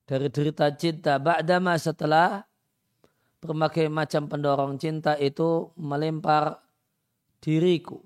dari 0.04 0.28
derita 0.28 0.68
cinta, 0.76 1.16
ba'dama 1.16 1.80
setelah 1.80 2.44
berbagai 3.40 3.88
macam 3.88 4.28
pendorong 4.28 4.76
cinta 4.76 5.16
itu 5.16 5.72
melempar 5.80 6.60
diriku. 7.40 8.04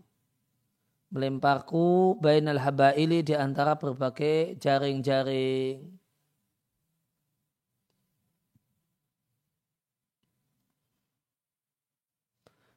Melemparku 1.11 2.18
bainal 2.22 2.59
habaili 2.59 3.22
di 3.22 3.35
antara 3.35 3.74
berbagai 3.79 4.59
jaring-jaring. 4.62 5.94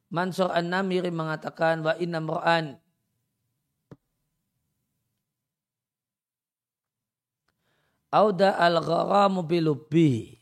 Mansur 0.07 0.49
An-Namiri 0.53 1.11
mengatakan 1.11 1.83
wa 1.83 1.93
inna 1.99 2.23
Auda 8.07 8.55
al-gharamu 8.55 9.43
bilubbi. 9.43 10.37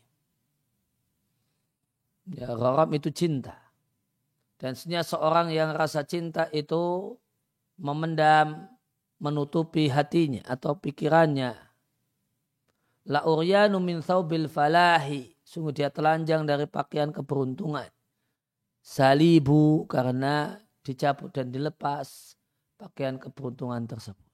Ya, 2.26 2.50
gharam 2.50 2.90
itu 2.94 3.10
cinta. 3.14 3.54
Dan 4.58 4.74
sebenarnya 4.74 5.04
seorang 5.06 5.48
yang 5.54 5.70
rasa 5.74 6.02
cinta 6.02 6.50
itu 6.50 7.14
memendam, 7.78 8.66
menutupi 9.22 9.86
hatinya 9.86 10.42
atau 10.46 10.74
pikirannya. 10.74 11.54
La 13.06 13.22
uryanu 13.22 13.78
min 13.78 14.02
thawbil 14.02 14.50
falahi. 14.50 15.38
Sungguh 15.46 15.70
dia 15.70 15.94
telanjang 15.94 16.42
dari 16.42 16.66
pakaian 16.66 17.14
keberuntungan. 17.14 17.86
Salibu 18.82 19.86
karena 19.86 20.58
dicabut 20.82 21.30
dan 21.30 21.54
dilepas 21.54 22.34
pakaian 22.74 23.18
keberuntungan 23.18 23.86
tersebut. 23.86 24.25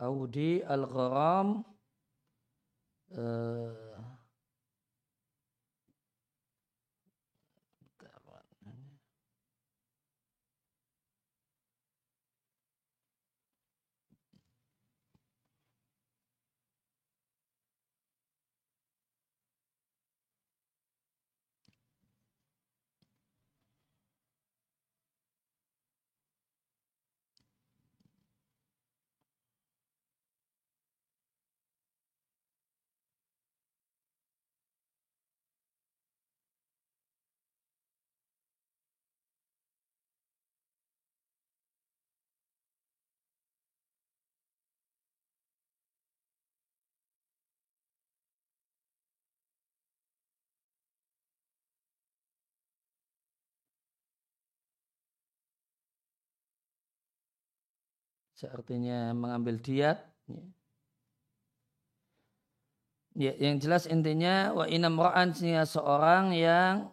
أو 0.00 0.26
دي 0.26 0.74
الغرام 0.74 1.64
آه، 3.12 3.93
Seartinya 58.44 59.16
mengambil 59.16 59.56
diat. 59.56 60.04
Ya. 60.28 60.44
ya. 63.16 63.32
yang 63.40 63.56
jelas 63.56 63.88
intinya 63.88 64.52
wa 64.52 64.68
inam 64.68 65.00
ra'an 65.00 65.32
seorang 65.64 66.36
yang 66.36 66.92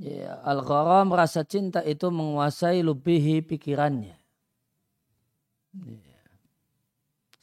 ya, 0.00 0.40
al-gharam 0.40 1.12
rasa 1.12 1.44
cinta 1.44 1.84
itu 1.84 2.08
menguasai 2.08 2.80
lebihi 2.80 3.44
pikirannya. 3.44 4.16
Ya. 5.84 6.10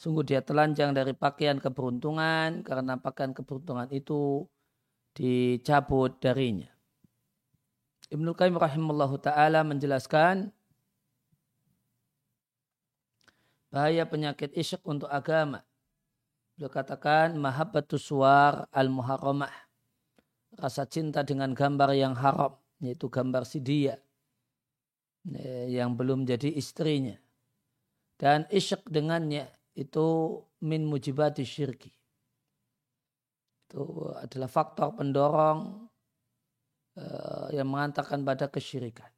Sungguh 0.01 0.25
dia 0.25 0.41
telanjang 0.41 0.97
dari 0.97 1.13
pakaian 1.13 1.61
keberuntungan 1.61 2.65
karena 2.65 2.97
pakaian 2.97 3.37
keberuntungan 3.37 3.89
itu 3.93 4.49
dicabut 5.13 6.17
darinya. 6.17 6.69
Ibnu 8.07 8.33
Qayyim 8.33 8.55
rahimallahu 8.57 9.21
taala 9.21 9.61
menjelaskan 9.61 10.53
bahaya 13.77 14.09
penyakit 14.09 14.49
isyak 14.57 14.81
untuk 14.89 15.05
agama. 15.05 15.61
Beliau 16.57 16.73
katakan 16.73 17.37
mahabbatus 17.37 18.09
suwar 18.09 18.65
al-muharramah. 18.73 19.53
Rasa 20.57 20.89
cinta 20.89 21.21
dengan 21.21 21.53
gambar 21.53 21.93
yang 21.93 22.17
haram, 22.17 22.57
yaitu 22.81 23.05
gambar 23.05 23.45
si 23.45 23.61
dia 23.61 24.01
yang 25.69 25.93
belum 25.93 26.25
jadi 26.25 26.49
istrinya. 26.57 27.13
Dan 28.17 28.49
isyak 28.49 28.89
dengannya 28.89 29.45
itu 29.77 30.41
min 30.65 30.89
mujibati 30.89 31.45
syirki. 31.45 31.93
Itu 33.69 34.09
adalah 34.17 34.49
faktor 34.49 34.97
pendorong 34.97 35.85
uh, 36.97 37.47
yang 37.53 37.69
mengantarkan 37.69 38.25
pada 38.25 38.49
kesyirikan. 38.49 39.16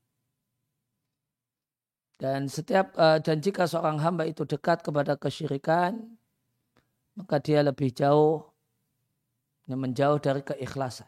Dan 2.20 2.52
setiap 2.52 2.92
uh, 3.00 3.24
dan 3.24 3.40
jika 3.40 3.64
seorang 3.64 3.96
hamba 4.04 4.28
itu 4.28 4.44
dekat 4.44 4.84
kepada 4.84 5.16
kesyirikan, 5.16 6.20
maka 7.16 7.40
dia 7.40 7.64
lebih 7.64 7.96
jauh 7.96 8.44
menjauh 9.72 10.20
dari 10.20 10.44
keikhlasan. 10.44 11.08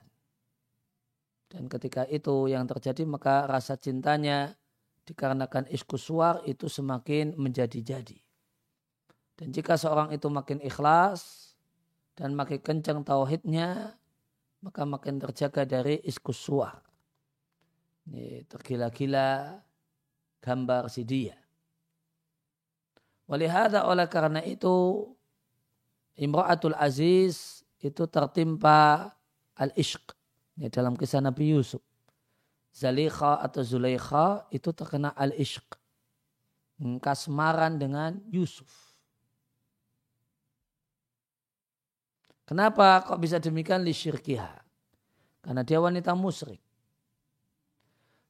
Dan 1.51 1.67
ketika 1.67 2.07
itu 2.07 2.47
yang 2.47 2.63
terjadi 2.63 3.03
maka 3.03 3.43
rasa 3.43 3.75
cintanya 3.75 4.55
dikarenakan 5.03 5.67
iskuswar 5.67 6.39
itu 6.47 6.71
semakin 6.71 7.35
menjadi-jadi. 7.35 8.15
Dan 9.35 9.51
jika 9.51 9.75
seorang 9.75 10.15
itu 10.15 10.31
makin 10.31 10.63
ikhlas 10.63 11.51
dan 12.15 12.37
makin 12.37 12.61
kencang 12.61 13.03
tauhidnya, 13.03 13.97
maka 14.61 14.85
makin 14.85 15.17
terjaga 15.17 15.65
dari 15.65 15.99
iskuswar. 16.05 16.85
Ini 18.07 18.45
tergila-gila, 18.45 19.59
gambar 20.41 20.89
si 20.89 21.05
dia. 21.05 21.37
Walihada 23.29 23.87
oleh 23.87 24.09
karena 24.11 24.43
itu 24.43 25.07
Imra'atul 26.19 26.75
Aziz 26.75 27.63
itu 27.79 28.03
tertimpa 28.09 29.09
al-ishq 29.55 30.03
ya, 30.59 30.67
dalam 30.67 30.99
kisah 30.99 31.23
Nabi 31.23 31.55
Yusuf. 31.55 31.81
Zalikha 32.71 33.39
atau 33.39 33.63
Zulaikha 33.63 34.47
itu 34.51 34.69
terkena 34.75 35.15
al-ishq. 35.15 35.63
Kasmaran 36.81 37.77
dengan 37.77 38.17
Yusuf. 38.33 38.91
Kenapa 42.49 43.05
kok 43.05 43.21
bisa 43.21 43.37
demikian 43.37 43.85
li 43.85 43.93
syirkiha? 43.93 44.59
Karena 45.45 45.61
dia 45.63 45.79
wanita 45.79 46.11
musyrik. 46.17 46.59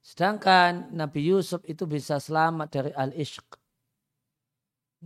Sedangkan 0.02 0.90
Nabi 0.90 1.30
Yusuf 1.30 1.62
itu 1.62 1.86
bisa 1.86 2.18
selamat 2.18 2.68
dari 2.74 2.90
al-ishq. 2.90 3.46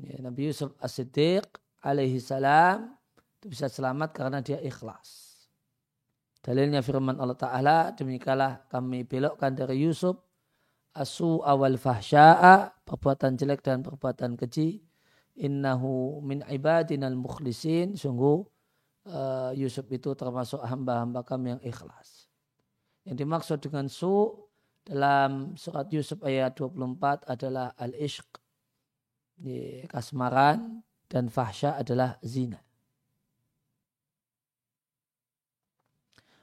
Ya, 0.01 0.17
Nabi 0.25 0.49
Yusuf 0.49 0.73
as-siddiq 0.81 1.45
alaihi 1.85 2.17
salam 2.21 2.97
itu 3.37 3.53
bisa 3.53 3.69
selamat 3.69 4.17
karena 4.17 4.41
dia 4.41 4.57
ikhlas. 4.61 5.37
Dalilnya 6.41 6.81
firman 6.81 7.21
Allah 7.21 7.37
Ta'ala, 7.37 7.79
demikianlah 7.93 8.73
kami 8.73 9.05
belokkan 9.05 9.53
dari 9.53 9.85
Yusuf 9.85 10.17
asu 10.97 11.45
awal 11.45 11.77
fahsya'a, 11.77 12.87
perbuatan 12.89 13.37
jelek 13.37 13.61
dan 13.61 13.85
perbuatan 13.85 14.39
keji. 14.41 14.81
Innahu 15.37 16.25
min 16.25 16.41
ibadinal 16.49 17.13
mukhlisin. 17.13 17.93
Sungguh 18.01 18.41
uh, 19.13 19.53
Yusuf 19.53 19.85
itu 19.93 20.17
termasuk 20.17 20.65
hamba-hamba 20.65 21.21
kami 21.21 21.53
yang 21.53 21.63
ikhlas. 21.67 22.33
Yang 23.05 23.17
dimaksud 23.27 23.59
dengan 23.61 23.93
su 23.93 24.33
dalam 24.87 25.59
surat 25.59 25.90
Yusuf 25.90 26.22
ayat 26.22 26.55
24 26.55 27.27
adalah 27.27 27.75
al-ishq, 27.75 28.31
kasmaran, 29.90 30.87
dan 31.11 31.27
fahsya 31.27 31.75
adalah 31.75 32.14
zina. 32.22 32.62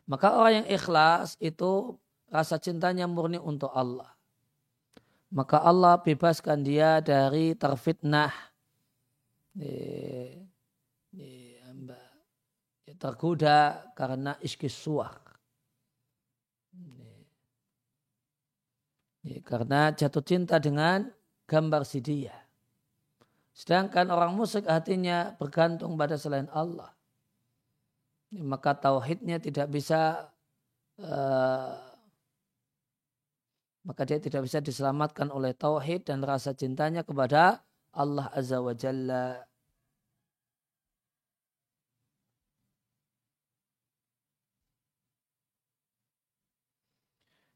Maka 0.03 0.35
orang 0.35 0.63
yang 0.63 0.67
ikhlas 0.75 1.39
itu 1.39 1.95
rasa 2.27 2.59
cintanya 2.59 3.07
murni 3.07 3.39
untuk 3.39 3.71
Allah. 3.71 4.11
Maka 5.31 5.63
Allah 5.63 6.03
bebaskan 6.03 6.67
dia 6.67 6.99
dari 6.99 7.55
terfitnah, 7.55 8.35
tergoda 12.99 13.87
karena 13.95 14.35
iskis 14.43 14.75
suah. 14.75 15.22
Ya, 19.23 19.39
karena 19.39 19.95
jatuh 19.95 20.23
cinta 20.23 20.59
dengan 20.59 21.07
gambar 21.47 21.87
si 21.87 22.03
dia. 22.03 22.35
Sedangkan 23.55 24.11
orang 24.11 24.35
musyrik 24.35 24.67
hatinya 24.67 25.39
bergantung 25.39 25.95
pada 25.95 26.19
selain 26.19 26.51
Allah. 26.51 26.91
Ya, 28.33 28.43
maka 28.43 28.75
tauhidnya 28.75 29.39
tidak 29.39 29.71
bisa 29.71 30.27
uh, 30.99 31.77
maka 33.83 34.07
dia 34.07 34.19
tidak 34.19 34.47
bisa 34.47 34.63
diselamatkan 34.63 35.27
oleh 35.27 35.51
tauhid 35.51 36.07
dan 36.07 36.23
rasa 36.23 36.55
cintanya 36.55 37.03
kepada 37.03 37.63
Allah 37.91 38.31
Azza 38.31 38.63
wa 38.63 38.71
Jalla. 38.71 39.43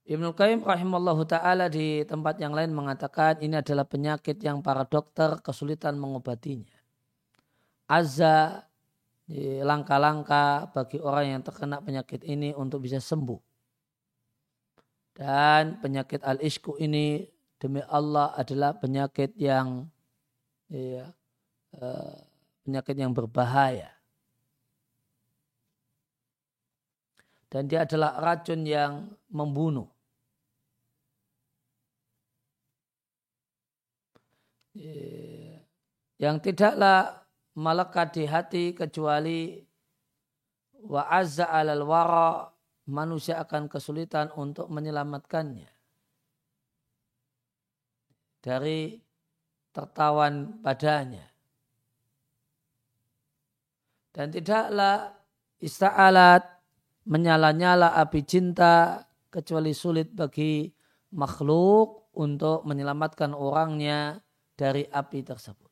Ibnu 0.07 0.31
Qayyim 0.31 0.63
rahimallahu 0.63 1.27
taala 1.27 1.67
di 1.67 2.07
tempat 2.07 2.39
yang 2.39 2.55
lain 2.55 2.71
mengatakan 2.71 3.43
ini 3.43 3.59
adalah 3.59 3.83
penyakit 3.83 4.39
yang 4.39 4.63
para 4.63 4.87
dokter 4.87 5.35
kesulitan 5.43 5.99
mengobatinya. 5.99 6.71
Azza 7.91 8.63
langkah-langkah 9.67 10.71
bagi 10.71 11.03
orang 11.03 11.35
yang 11.35 11.41
terkena 11.43 11.83
penyakit 11.83 12.23
ini 12.23 12.55
untuk 12.55 12.87
bisa 12.87 13.03
sembuh. 13.03 13.35
Dan 15.11 15.83
penyakit 15.83 16.23
al-ishku 16.23 16.79
ini 16.79 17.27
demi 17.59 17.83
Allah 17.83 18.31
adalah 18.31 18.79
penyakit 18.79 19.35
yang 19.35 19.91
ya, 20.71 21.11
penyakit 22.63 22.95
yang 22.95 23.11
berbahaya. 23.11 23.91
Dan 27.51 27.67
dia 27.67 27.83
adalah 27.83 28.23
racun 28.23 28.63
yang 28.63 29.11
membunuh. 29.27 29.96
Yang 36.17 36.37
tidaklah 36.41 37.25
melekat 37.57 38.07
di 38.13 38.23
hati 38.29 38.65
kecuali 38.73 39.57
wa 40.85 41.09
azza 41.09 41.49
alal 41.49 41.83
wara 41.85 42.49
manusia 42.87 43.41
akan 43.41 43.67
kesulitan 43.67 44.31
untuk 44.37 44.69
menyelamatkannya. 44.69 45.69
Dari 48.41 48.95
tertawan 49.75 50.63
padanya. 50.63 51.25
Dan 54.15 54.33
tidaklah 54.33 55.13
ista'alat 55.61 56.41
menyala-nyala 57.05 57.93
api 58.01 58.25
cinta 58.25 59.05
kecuali 59.29 59.77
sulit 59.77 60.09
bagi 60.09 60.71
makhluk 61.13 62.09
untuk 62.17 62.65
menyelamatkan 62.65 63.37
orangnya 63.37 64.17
dari 64.57 64.83
api 64.89 65.21
tersebut. 65.21 65.69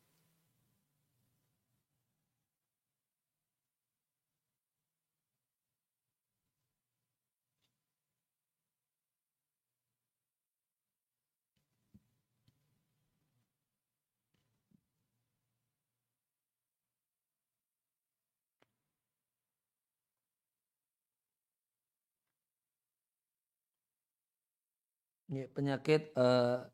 penyakit 25.56 26.14
uh, 26.16 26.70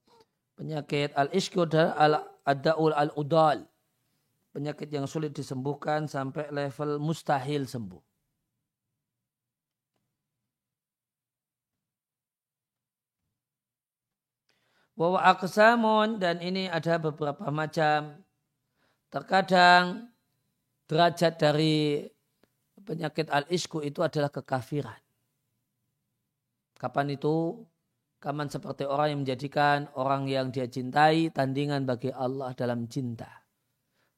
penyakit 0.61 1.09
al 1.17 1.33
ishku 1.33 1.65
dan 1.65 1.89
al 1.97 2.21
adaul 2.45 2.93
al 2.93 3.09
udal 3.17 3.65
penyakit 4.53 4.93
yang 4.93 5.09
sulit 5.09 5.33
disembuhkan 5.33 6.05
sampai 6.05 6.53
level 6.53 7.01
mustahil 7.01 7.65
sembuh. 7.65 8.03
Wawa 15.01 15.33
aksamun 15.33 16.21
dan 16.21 16.37
ini 16.45 16.69
ada 16.69 17.01
beberapa 17.01 17.49
macam. 17.49 18.21
Terkadang 19.09 20.13
derajat 20.85 21.41
dari 21.41 22.05
penyakit 22.85 23.33
al-isku 23.33 23.81
itu 23.81 24.05
adalah 24.05 24.29
kekafiran. 24.29 24.99
Kapan 26.77 27.17
itu? 27.17 27.65
Kaman 28.21 28.53
seperti 28.53 28.85
orang 28.85 29.17
yang 29.17 29.19
menjadikan 29.25 29.89
orang 29.97 30.29
yang 30.29 30.53
dia 30.53 30.69
cintai 30.69 31.33
tandingan 31.33 31.89
bagi 31.89 32.13
Allah 32.13 32.53
dalam 32.53 32.85
cinta. 32.85 33.25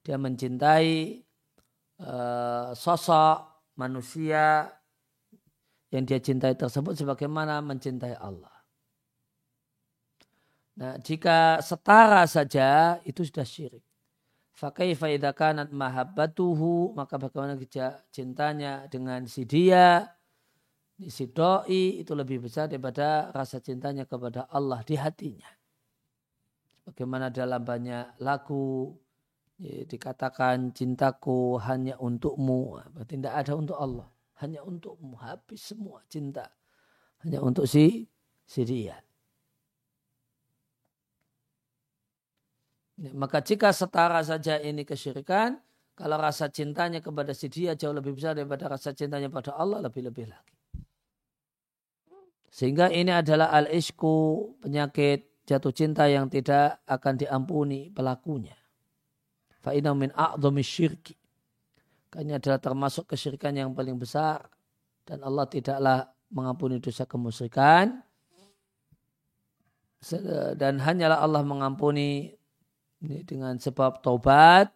Dia 0.04 0.20
mencintai 0.20 1.24
uh, 2.04 2.76
sosok 2.76 3.72
manusia 3.80 4.68
yang 5.88 6.04
dia 6.04 6.20
cintai 6.20 6.52
tersebut 6.60 7.00
sebagaimana 7.00 7.64
mencintai 7.64 8.20
Allah. 8.20 8.52
Nah, 10.84 11.00
jika 11.00 11.64
setara 11.64 12.28
saja 12.28 13.00
itu 13.08 13.24
sudah 13.24 13.48
syirik. 13.48 13.88
Fakaifa 14.52 15.10
idza 15.16 15.32
kanat 15.32 15.72
mahabbatuhu 15.72 16.92
maka 16.92 17.16
bagaimana 17.16 17.56
cintanya 18.12 18.84
dengan 18.92 19.24
si 19.32 19.48
dia 19.48 20.12
si 21.10 21.32
doi 21.32 22.04
itu 22.04 22.14
lebih 22.14 22.44
besar 22.44 22.68
daripada 22.68 23.32
rasa 23.32 23.60
cintanya 23.60 24.04
kepada 24.04 24.48
Allah 24.52 24.84
di 24.86 24.96
hatinya. 25.00 25.50
Bagaimana 26.84 27.32
dalam 27.32 27.64
banyak 27.64 28.20
lagu 28.20 28.92
ya, 29.56 29.88
dikatakan 29.88 30.76
cintaku 30.76 31.56
hanya 31.64 31.96
untukmu, 31.96 32.84
berarti 32.92 33.16
tidak 33.16 33.36
ada 33.40 33.54
untuk 33.56 33.78
Allah, 33.80 34.08
hanya 34.44 34.60
untukmu, 34.68 35.16
habis 35.24 35.64
semua 35.64 36.04
cinta, 36.12 36.52
hanya 37.24 37.40
untuk 37.40 37.64
si 37.64 38.04
si. 38.44 38.64
Ya, 43.00 43.10
maka 43.16 43.42
jika 43.42 43.74
setara 43.74 44.22
saja 44.22 44.60
ini 44.62 44.86
kesyirikan, 44.86 45.58
kalau 45.94 46.18
rasa 46.18 46.50
cintanya 46.50 47.02
kepada 47.02 47.34
si 47.34 47.50
dia 47.50 47.74
jauh 47.78 47.94
lebih 47.94 48.18
besar 48.18 48.34
daripada 48.38 48.70
rasa 48.70 48.94
cintanya 48.94 49.30
pada 49.30 49.54
Allah, 49.58 49.82
lebih-lebih 49.82 50.30
lagi. 50.30 50.63
Sehingga 52.54 52.94
ini 52.94 53.10
adalah 53.10 53.50
al-isku, 53.50 54.46
penyakit 54.62 55.42
jatuh 55.50 55.74
cinta 55.74 56.06
yang 56.06 56.30
tidak 56.30 56.86
akan 56.86 57.18
diampuni 57.18 57.90
pelakunya. 57.90 58.54
Fa'ina 59.66 59.98
min 59.98 60.14
syirki. 60.62 61.18
Karena 62.14 62.38
adalah 62.38 62.62
termasuk 62.62 63.10
kesyirikan 63.10 63.58
yang 63.58 63.74
paling 63.74 63.98
besar. 63.98 64.46
Dan 65.02 65.26
Allah 65.26 65.50
tidaklah 65.50 66.14
mengampuni 66.30 66.78
dosa 66.78 67.10
kemusyrikan. 67.10 68.06
Dan 70.54 70.78
hanyalah 70.78 71.26
Allah 71.26 71.42
mengampuni 71.42 72.38
dengan 73.02 73.58
sebab 73.58 74.06
taubat 74.06 74.70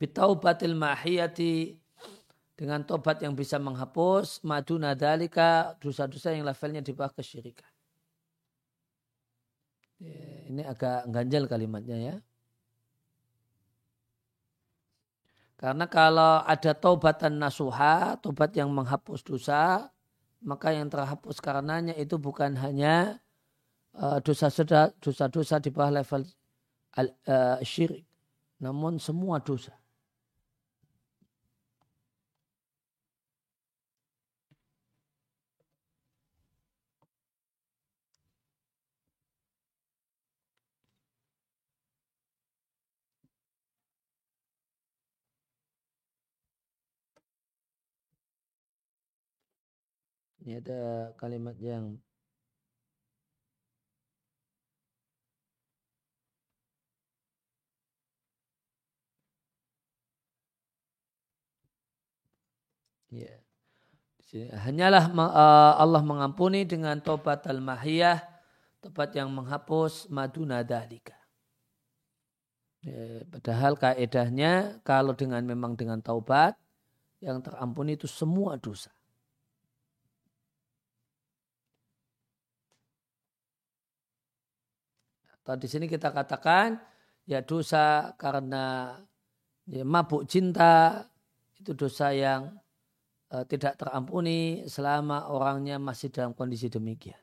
bitaubatil 0.00 0.72
mahiyati 0.72 1.76
dengan 2.56 2.80
tobat 2.84 3.20
yang 3.20 3.36
bisa 3.36 3.60
menghapus 3.60 4.40
maduna 4.40 4.96
dalika 4.96 5.76
dosa-dosa 5.76 6.32
yang 6.32 6.48
levelnya 6.48 6.80
di 6.80 6.96
bawah 6.96 7.12
kesyirikan. 7.12 7.68
Ya, 10.00 10.48
ini 10.48 10.64
agak 10.64 11.12
ganjal 11.12 11.44
kalimatnya 11.44 11.96
ya. 12.00 12.16
Karena 15.60 15.84
kalau 15.84 16.40
ada 16.40 16.72
taubatan 16.72 17.36
nasuha, 17.36 18.16
tobat 18.16 18.56
yang 18.56 18.72
menghapus 18.72 19.20
dosa, 19.20 19.92
maka 20.40 20.72
yang 20.72 20.88
terhapus 20.88 21.36
karenanya 21.36 21.92
itu 22.00 22.16
bukan 22.16 22.56
hanya 22.56 23.20
uh, 23.92 24.16
dosa-dosa 24.24 25.60
di 25.60 25.68
bawah 25.68 26.00
level 26.00 26.24
uh, 26.96 27.60
syirik, 27.60 28.08
namun 28.56 28.96
semua 28.96 29.36
dosa. 29.40 29.79
Ini 50.40 50.60
ada 50.64 51.12
kalimat 51.20 51.56
yang 51.60 52.00
Ya. 63.10 63.42
Hanyalah 64.62 65.10
uh, 65.10 65.74
Allah 65.74 66.02
mengampuni 66.06 66.62
dengan 66.62 67.02
tobat 67.02 67.42
al-mahiyah, 67.50 68.22
tobat 68.78 69.10
yang 69.18 69.26
menghapus 69.34 70.06
maduna 70.06 70.62
dalika. 70.62 71.18
Ya, 72.86 73.26
padahal 73.26 73.74
kaedahnya 73.74 74.78
kalau 74.86 75.18
dengan 75.18 75.42
memang 75.42 75.74
dengan 75.74 75.98
taubat 75.98 76.54
yang 77.18 77.42
terampuni 77.42 77.98
itu 77.98 78.06
semua 78.06 78.54
dosa. 78.54 78.94
Atau 85.50 85.66
di 85.66 85.66
sini 85.66 85.90
kita 85.90 86.14
katakan 86.14 86.78
ya 87.26 87.42
dosa 87.42 88.14
karena 88.14 88.94
ya, 89.66 89.82
mabuk 89.82 90.22
cinta 90.30 91.02
itu 91.58 91.74
dosa 91.74 92.14
yang 92.14 92.54
uh, 93.34 93.42
tidak 93.50 93.74
terampuni 93.74 94.62
selama 94.70 95.26
orangnya 95.26 95.82
masih 95.82 96.14
dalam 96.14 96.38
kondisi 96.38 96.70
demikian. 96.70 97.18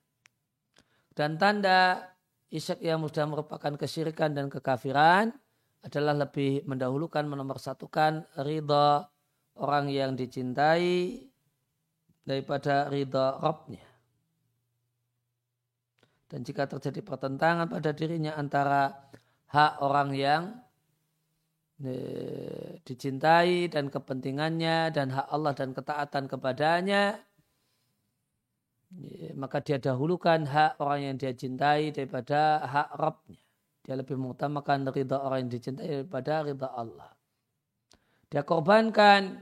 Dan 1.16 1.40
tanda 1.40 2.04
isyak 2.52 2.84
yang 2.84 3.00
sudah 3.08 3.32
merupakan 3.32 3.80
kesyirikan 3.80 4.36
dan 4.36 4.52
kekafiran 4.52 5.32
adalah 5.88 6.28
lebih 6.28 6.68
mendahulukan 6.68 7.24
menomorsatukan 7.24 8.44
ridha 8.44 9.08
orang 9.56 9.88
yang 9.88 10.20
dicintai 10.20 11.24
daripada 12.28 12.92
ridha 12.92 13.40
Robnya. 13.40 13.87
Dan 16.28 16.44
jika 16.44 16.68
terjadi 16.68 17.00
pertentangan 17.04 17.72
pada 17.72 17.96
dirinya 17.96 18.36
antara 18.36 18.92
hak 19.48 19.80
orang 19.80 20.10
yang 20.12 20.44
dicintai 22.84 23.70
dan 23.70 23.88
kepentingannya 23.88 24.90
dan 24.92 25.14
hak 25.14 25.28
Allah 25.30 25.54
dan 25.54 25.78
ketaatan 25.78 26.26
kepadanya 26.26 27.22
maka 29.36 29.60
dia 29.60 29.78
dahulukan 29.78 30.48
hak 30.48 30.80
orang 30.80 31.12
yang 31.12 31.16
dia 31.20 31.36
cintai 31.36 31.92
daripada 31.92 32.64
hak 32.64 32.90
Rabbnya. 32.96 33.42
Dia 33.84 33.96
lebih 33.96 34.20
mengutamakan 34.20 34.88
ridha 34.92 35.18
orang 35.20 35.48
yang 35.48 35.52
dicintai 35.52 35.88
daripada 35.88 36.34
ridha 36.44 36.70
Allah. 36.72 37.12
Dia 38.28 38.44
korbankan 38.44 39.40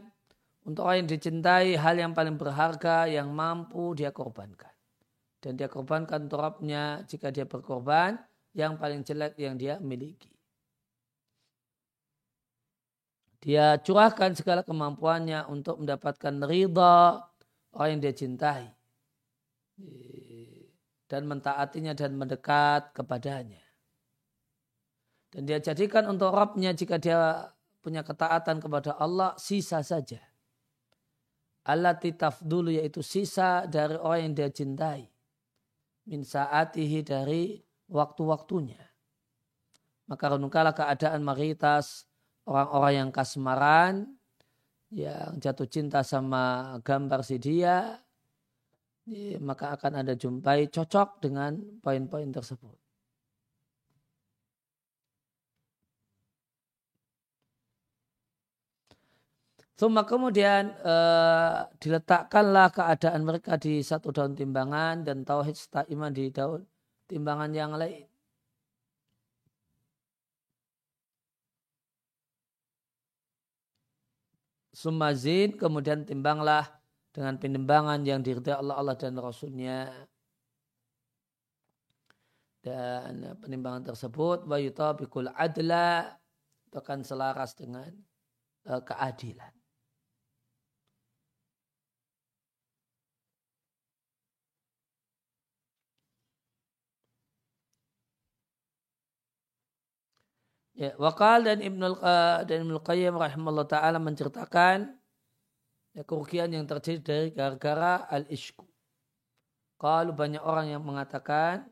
untuk 0.66 0.86
orang 0.86 1.06
yang 1.06 1.10
dicintai 1.10 1.78
hal 1.78 1.96
yang 1.98 2.14
paling 2.14 2.38
berharga 2.38 3.10
yang 3.10 3.34
mampu 3.34 3.98
dia 3.98 4.14
korbankan. 4.14 4.75
Dan 5.46 5.62
dia 5.62 5.70
korbankan 5.70 6.26
untuk 6.26 6.42
Rabbnya 6.42 7.06
jika 7.06 7.30
dia 7.30 7.46
berkorban 7.46 8.18
yang 8.58 8.82
paling 8.82 9.06
jelek 9.06 9.38
yang 9.38 9.54
dia 9.54 9.78
miliki. 9.78 10.34
Dia 13.46 13.78
curahkan 13.78 14.34
segala 14.34 14.66
kemampuannya 14.66 15.46
untuk 15.46 15.78
mendapatkan 15.78 16.42
ridha 16.50 17.22
orang 17.78 17.90
yang 17.94 18.02
dia 18.02 18.16
cintai 18.18 18.74
dan 21.06 21.30
mentaatinya 21.30 21.94
dan 21.94 22.18
mendekat 22.18 22.90
kepadanya. 22.98 23.62
Dan 25.30 25.46
dia 25.46 25.62
jadikan 25.62 26.10
untuk 26.10 26.34
Rabbnya 26.34 26.74
jika 26.74 26.98
dia 26.98 27.54
punya 27.86 28.02
ketaatan 28.02 28.58
kepada 28.58 28.98
Allah 28.98 29.38
sisa 29.38 29.86
saja. 29.86 30.26
Allah 31.70 31.94
titaf 31.94 32.42
dulu 32.42 32.74
yaitu 32.74 33.06
sisa 33.06 33.70
dari 33.70 33.94
orang 33.94 34.34
yang 34.34 34.34
dia 34.34 34.50
cintai. 34.50 35.15
Min 36.06 36.22
saatihi 36.22 37.02
dari 37.02 37.58
waktu-waktunya. 37.90 38.82
Maka 40.06 40.38
renungkanlah 40.38 40.78
keadaan 40.78 41.26
mayoritas 41.26 42.06
orang-orang 42.46 42.94
yang 42.94 43.10
kasmaran, 43.10 43.94
yang 44.94 45.42
jatuh 45.42 45.66
cinta 45.66 46.06
sama 46.06 46.78
gambar 46.86 47.26
si 47.26 47.42
dia, 47.42 47.98
maka 49.42 49.74
akan 49.74 50.06
ada 50.06 50.14
jumpai 50.14 50.70
cocok 50.70 51.26
dengan 51.26 51.58
poin-poin 51.82 52.30
tersebut. 52.30 52.85
Suma 59.76 60.08
kemudian 60.08 60.72
uh, 60.88 61.68
diletakkanlah 61.84 62.72
keadaan 62.72 63.28
mereka 63.28 63.60
di 63.60 63.84
satu 63.84 64.08
daun 64.16 64.32
timbangan 64.32 65.04
dan 65.04 65.28
tauhid 65.28 65.56
iman 65.92 66.12
di 66.16 66.32
daun 66.32 66.64
timbangan 67.12 67.52
yang 67.52 67.76
lain. 67.76 68.08
Sumazin 74.72 75.60
kemudian 75.60 76.08
timbanglah 76.08 76.68
dengan 77.16 77.36
penimbangan 77.40 78.00
yang 78.04 78.20
diridai 78.24 78.56
Allah 78.56 78.76
Allah 78.80 78.96
dan 78.96 79.16
Rasulnya 79.20 79.92
dan 82.64 83.40
penimbangan 83.44 83.92
tersebut 83.92 84.48
wa 84.48 84.58
yutabiqul 84.60 85.32
adla 85.36 86.16
itu 86.68 86.76
akan 86.80 87.00
selaras 87.08 87.56
dengan 87.56 87.88
uh, 88.68 88.84
keadilan. 88.84 89.55
Ya, 100.76 100.92
Wakal 101.00 101.48
dan 101.48 101.64
Ibnul 101.64 102.04
dan 102.44 102.58
Ibnul 102.68 102.84
Qayyim 102.84 103.16
rahimahullah 103.16 103.64
taala 103.64 103.96
menceritakan 103.96 104.92
ya, 105.96 106.04
kerugian 106.04 106.52
yang 106.52 106.68
terjadi 106.68 107.00
dari 107.00 107.28
gara-gara 107.32 108.04
al-ishku. 108.12 108.68
Kalau 109.80 110.12
banyak 110.12 110.44
orang 110.44 110.76
yang 110.76 110.84
mengatakan 110.84 111.64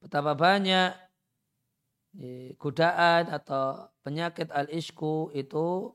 betapa 0.00 0.32
banyak 0.32 0.96
ya, 2.16 2.56
godaan 2.56 3.28
atau 3.28 3.92
penyakit 4.00 4.48
al-ishku 4.48 5.28
itu 5.36 5.92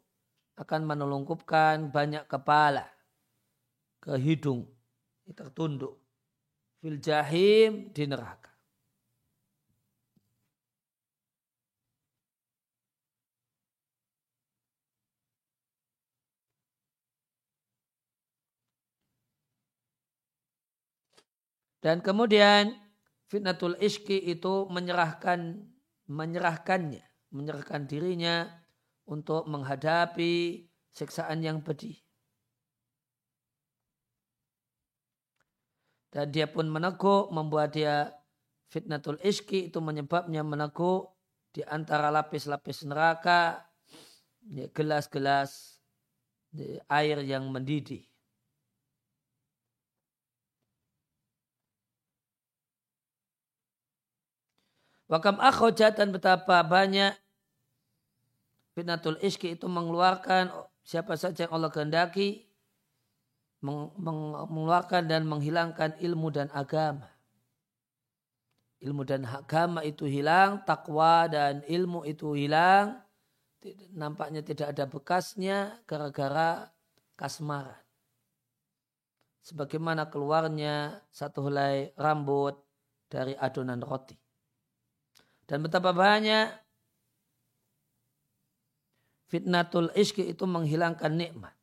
akan 0.54 0.86
menelungkupkan 0.86 1.90
banyak 1.90 2.30
kepala 2.30 2.86
ke 4.06 4.22
hidung 4.22 4.70
tertunduk 5.34 5.98
fil 6.78 7.02
jahim 7.02 7.90
di 7.90 8.06
neraka. 8.06 8.53
Dan 21.84 22.00
kemudian 22.00 22.72
fitnatul 23.28 23.76
iski 23.84 24.16
itu 24.32 24.72
menyerahkan 24.72 25.68
menyerahkannya, 26.08 27.04
menyerahkan 27.36 27.84
dirinya 27.92 28.48
untuk 29.04 29.44
menghadapi 29.52 30.64
siksaan 30.96 31.44
yang 31.44 31.60
pedih. 31.60 32.00
Dan 36.08 36.32
dia 36.32 36.48
pun 36.48 36.72
meneguk, 36.72 37.34
membuat 37.36 37.76
dia 37.76 38.16
fitnatul 38.72 39.20
iski 39.20 39.68
itu 39.68 39.84
menyebabnya 39.84 40.46
meneguk 40.46 41.20
di 41.52 41.66
antara 41.68 42.14
lapis-lapis 42.14 42.86
neraka, 42.88 43.66
ya, 44.46 44.70
gelas-gelas 44.72 45.82
air 46.88 47.18
yang 47.26 47.50
mendidih. 47.50 48.13
Wakam 55.12 55.38
akhojat 55.38 56.00
dan 56.00 56.16
betapa 56.16 56.64
banyak 56.64 57.14
fitnatul 58.74 59.20
iski 59.20 59.54
itu 59.54 59.68
mengeluarkan 59.70 60.50
siapa 60.84 61.16
saja 61.20 61.48
yang 61.48 61.54
Allah 61.54 61.72
kehendaki 61.72 62.48
mengeluarkan 63.64 65.08
dan 65.08 65.24
menghilangkan 65.24 65.96
ilmu 66.04 66.28
dan 66.36 66.52
agama. 66.52 67.08
Ilmu 68.84 69.08
dan 69.08 69.24
agama 69.24 69.80
itu 69.88 70.04
hilang, 70.04 70.68
takwa 70.68 71.32
dan 71.32 71.64
ilmu 71.64 72.04
itu 72.04 72.36
hilang. 72.36 73.00
Nampaknya 73.96 74.44
tidak 74.44 74.76
ada 74.76 74.84
bekasnya 74.84 75.80
gara-gara 75.88 76.68
kasmaran. 77.16 77.80
Sebagaimana 79.40 80.12
keluarnya 80.12 81.00
satu 81.08 81.48
helai 81.48 81.96
rambut 81.96 82.60
dari 83.08 83.32
adonan 83.40 83.80
roti. 83.80 84.23
Dan 85.44 85.64
betapa 85.64 85.92
banyak 85.92 86.48
fitnatul 89.28 89.92
iski 89.98 90.30
itu 90.32 90.46
menghilangkan 90.48 91.14
nikmat. 91.14 91.56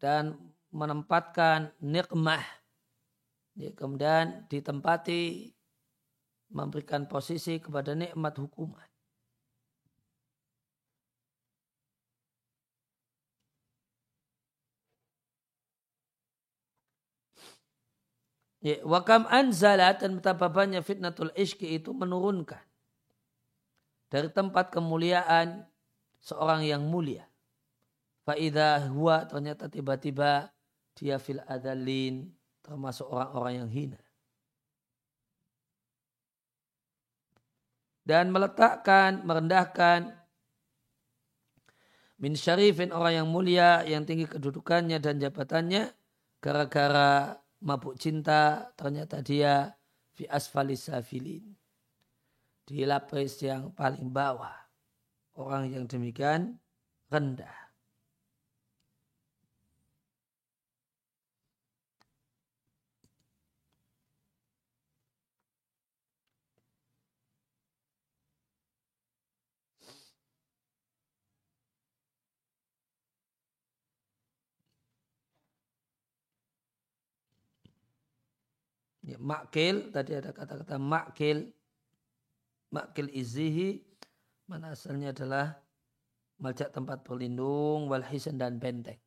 Dan 0.00 0.38
menempatkan 0.72 1.72
nikmah. 1.80 2.44
Ya, 3.56 3.72
kemudian 3.72 4.44
ditempati 4.52 5.52
memberikan 6.52 7.08
posisi 7.08 7.56
kepada 7.56 7.96
nikmat 7.96 8.36
hukuman. 8.36 8.95
Ya, 18.66 18.82
wakam 18.82 19.30
anzalat 19.30 20.02
dan 20.02 20.18
betapa 20.18 20.50
banyak 20.50 20.82
fitnatul 20.82 21.30
ishki 21.38 21.78
itu 21.78 21.94
menurunkan 21.94 22.58
dari 24.10 24.26
tempat 24.26 24.74
kemuliaan 24.74 25.62
seorang 26.18 26.66
yang 26.66 26.82
mulia. 26.82 27.30
Faidah 28.26 28.90
huwa 28.90 29.22
ternyata 29.30 29.70
tiba-tiba 29.70 30.50
dia 30.98 31.14
fil 31.22 31.38
adalin 31.46 32.26
termasuk 32.66 33.06
orang-orang 33.06 33.62
yang 33.62 33.70
hina. 33.70 34.00
Dan 38.02 38.34
meletakkan, 38.34 39.22
merendahkan 39.22 40.10
min 42.18 42.34
syarifin 42.34 42.90
orang 42.90 43.22
yang 43.22 43.28
mulia 43.30 43.86
yang 43.86 44.02
tinggi 44.02 44.26
kedudukannya 44.26 44.98
dan 44.98 45.22
jabatannya 45.22 45.94
gara-gara 46.42 47.45
mabuk 47.66 47.98
cinta 47.98 48.70
ternyata 48.78 49.18
dia 49.20 49.74
fi 50.14 50.30
asfalis 50.30 50.86
safilin. 50.86 51.42
Di 52.66 52.86
lapis 52.86 53.42
yang 53.42 53.74
paling 53.74 54.10
bawah. 54.10 54.54
Orang 55.36 55.68
yang 55.68 55.84
demikian 55.84 56.56
rendah 57.10 57.65
Ya, 79.06 79.22
makil, 79.22 79.94
tadi 79.94 80.18
ada 80.18 80.34
kata-kata 80.34 80.82
makil. 80.82 81.54
Makil 82.74 83.06
izihi, 83.14 83.86
mana 84.50 84.74
asalnya 84.74 85.14
adalah 85.14 85.62
maljak 86.42 86.74
tempat 86.74 87.06
berlindung, 87.06 87.86
walhisan 87.86 88.34
dan 88.34 88.58
benteng. 88.58 88.98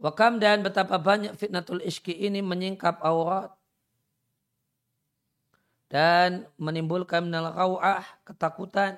Wakam 0.00 0.40
dan 0.40 0.60
betapa 0.64 0.96
banyak 0.96 1.36
fitnatul 1.36 1.84
iski 1.84 2.12
ini 2.16 2.40
menyingkap 2.40 3.04
aurat 3.04 3.52
dan 5.92 6.48
menimbulkan 6.56 7.28
minal 7.28 7.52
ketakutan 8.24 8.96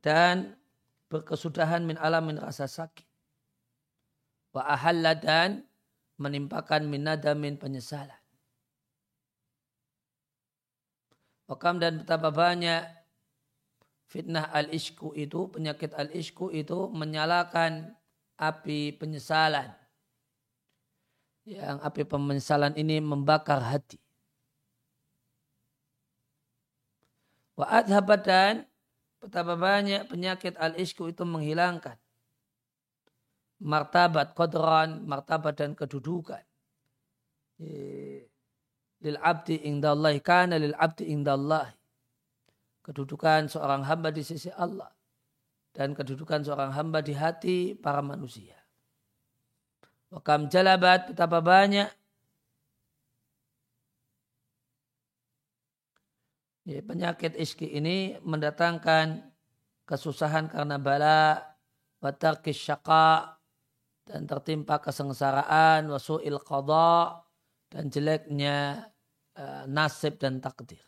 dan 0.00 0.56
berkesudahan 1.12 1.84
min 1.84 2.00
alamin 2.00 2.40
rasa 2.40 2.64
sakit. 2.64 3.04
Wa 4.56 4.64
ahalla 4.64 5.12
dan 5.12 5.68
menimpakan 6.16 6.88
min 6.88 7.04
nadamin 7.04 7.60
penyesalan. 7.60 8.16
Wakam 11.44 11.76
dan 11.76 12.00
betapa 12.00 12.32
banyak 12.32 12.80
fitnah 14.08 14.48
al-ishku 14.56 15.12
itu, 15.12 15.52
penyakit 15.52 15.92
al-ishku 15.92 16.48
itu 16.48 16.88
menyalakan 16.88 17.92
api 18.40 18.96
penyesalan. 18.96 19.68
Yang 21.44 21.76
api 21.84 22.02
penyesalan 22.08 22.72
ini 22.80 23.04
membakar 23.04 23.60
hati. 23.60 24.00
Wa 27.52 27.68
adhabadan 27.84 28.64
betapa 29.22 29.54
banyak 29.54 30.10
penyakit 30.10 30.58
al-ishku 30.58 31.06
itu 31.06 31.22
menghilangkan 31.22 31.94
martabat 33.62 34.34
kodran, 34.34 35.06
martabat 35.06 35.54
dan 35.54 35.78
kedudukan. 35.78 36.42
Lil 39.02 39.18
abdi 39.22 39.62
indallahi 39.62 40.18
kana 40.18 40.58
lil 40.58 40.74
abdi 40.74 41.14
indallahi. 41.14 41.70
Kedudukan 42.82 43.46
seorang 43.46 43.86
hamba 43.86 44.10
di 44.10 44.26
sisi 44.26 44.50
Allah 44.50 44.90
dan 45.70 45.94
kedudukan 45.94 46.42
seorang 46.42 46.74
hamba 46.74 46.98
di 46.98 47.14
hati 47.14 47.78
para 47.78 48.02
manusia. 48.02 48.58
Wakam 50.10 50.50
jalabat 50.50 51.14
betapa 51.14 51.38
banyak 51.38 51.86
ya, 56.66 56.80
penyakit 56.82 57.34
iski 57.38 57.66
ini 57.66 58.18
mendatangkan 58.22 59.22
kesusahan 59.86 60.46
karena 60.50 60.78
bala, 60.78 61.42
watarkis 62.02 62.58
syaka, 62.58 63.38
dan 64.02 64.26
tertimpa 64.26 64.82
kesengsaraan, 64.82 65.86
wasu'il 65.86 66.42
qadha, 66.42 67.22
dan 67.70 67.88
jeleknya 67.88 68.88
uh, 69.38 69.64
nasib 69.70 70.18
dan 70.18 70.42
takdir. 70.42 70.82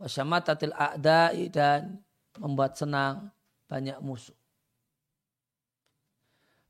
Wasyamatatil 0.00 0.72
a'da'i 0.72 1.52
dan 1.52 2.00
membuat 2.38 2.78
senang 2.78 3.28
banyak 3.68 3.98
musuh. 4.00 4.34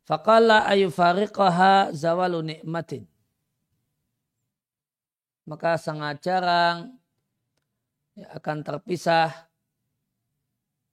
Faqala 0.09 0.65
ayufariqaha 0.67 1.93
zawalu 1.93 2.57
nikmatin. 2.57 3.05
Maka 5.45 5.77
sangat 5.77 6.25
jarang 6.25 6.98
akan 8.27 8.67
terpisah 8.67 9.31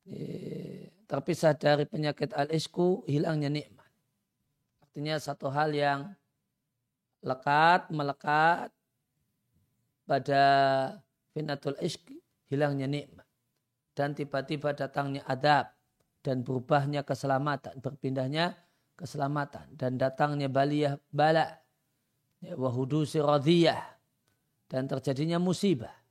ya, 0.06 0.92
terpisah 1.06 1.54
dari 1.58 1.86
penyakit 1.86 2.34
al-isku 2.34 3.06
hilangnya 3.06 3.50
nikmat. 3.50 3.90
Artinya 4.82 5.16
satu 5.22 5.50
hal 5.54 5.74
yang 5.74 6.14
lekat, 7.26 7.90
melekat 7.94 8.70
pada 10.06 10.44
finatul 11.34 11.78
isk 11.82 12.06
hilangnya 12.50 12.86
nikmat. 12.90 13.26
Dan 13.96 14.12
tiba-tiba 14.12 14.76
datangnya 14.76 15.24
adab 15.26 15.72
dan 16.20 16.44
berubahnya 16.44 17.08
keselamatan, 17.08 17.80
berpindahnya 17.80 18.54
keselamatan 18.96 19.72
dan 19.76 19.96
datangnya 19.96 20.52
baliyah 20.52 21.00
bala 21.12 21.48
ya, 22.44 22.56
wahudusi 22.60 23.24
radiyah 23.24 23.80
dan 24.68 24.88
terjadinya 24.88 25.40
musibah. 25.40 26.05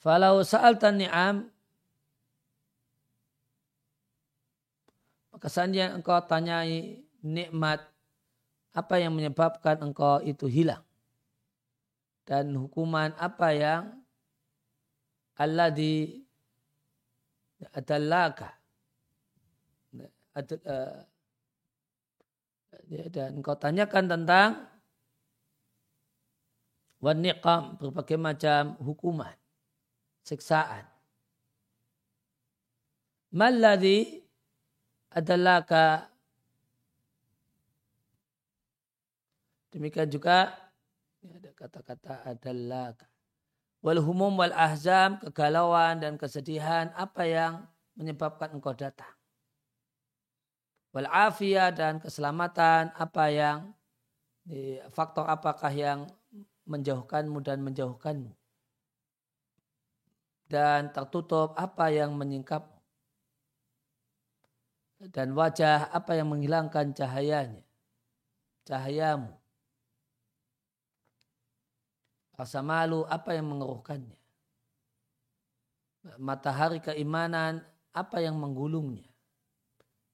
Falau 0.00 0.40
sa'altan 0.40 0.96
ni'am 0.96 1.44
maka 5.28 5.46
seandainya 5.48 5.96
engkau 5.96 6.20
tanyai 6.24 7.04
nikmat 7.20 7.84
apa 8.72 8.94
yang 8.96 9.16
menyebabkan 9.16 9.80
engkau 9.80 10.20
itu 10.24 10.48
hilang. 10.48 10.84
Dan 12.24 12.56
hukuman 12.56 13.12
apa 13.16 13.48
yang 13.56 13.82
Allah 15.36 15.72
di 15.72 16.20
adallaka. 17.72 18.56
Ad, 20.30 20.48
uh, 20.62 21.02
dan 23.10 23.40
kau 23.42 23.56
tanyakan 23.58 24.04
tentang 24.06 24.50
waniqam 27.02 27.80
berbagai 27.80 28.14
macam 28.14 28.78
hukuman 28.78 29.39
siksaan 30.26 30.84
malladhi 33.32 34.24
adallaka 35.14 36.08
demikian 39.70 40.10
juga 40.10 40.54
ada 41.20 41.50
kata-kata 41.52 42.14
adallaka 42.26 43.10
wal 43.80 44.00
humum 44.00 44.36
wal 44.36 44.52
ahzam, 44.52 45.16
kegalauan 45.20 46.00
dan 46.04 46.20
kesedihan, 46.20 46.92
apa 46.96 47.24
yang 47.24 47.52
menyebabkan 47.96 48.52
engkau 48.52 48.76
datang. 48.76 49.12
Wal 50.92 51.08
afiyah 51.08 51.72
dan 51.72 52.00
keselamatan, 52.00 52.92
apa 52.92 53.24
yang 53.32 53.58
faktor 54.92 55.28
apakah 55.28 55.70
yang 55.72 56.08
menjauhkanmu 56.66 57.38
dan 57.44 57.62
menjauhkanmu. 57.62 58.32
Dan 60.50 60.90
tertutup 60.90 61.54
apa 61.54 61.94
yang 61.94 62.18
menyingkapmu. 62.18 62.74
Dan 65.14 65.32
wajah 65.38 65.94
apa 65.94 66.18
yang 66.18 66.34
menghilangkan 66.34 66.90
cahayanya. 66.90 67.62
Cahayamu 68.66 69.40
Rasa 72.40 72.64
malu 72.64 73.04
apa 73.04 73.36
yang 73.36 73.52
mengeruhkannya? 73.52 74.16
Matahari 76.16 76.80
keimanan 76.80 77.60
apa 77.92 78.24
yang 78.24 78.40
menggulungnya? 78.40 79.04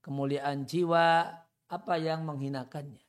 Kemuliaan 0.02 0.66
jiwa 0.66 1.22
apa 1.70 1.94
yang 2.02 2.26
menghinakannya? 2.26 3.05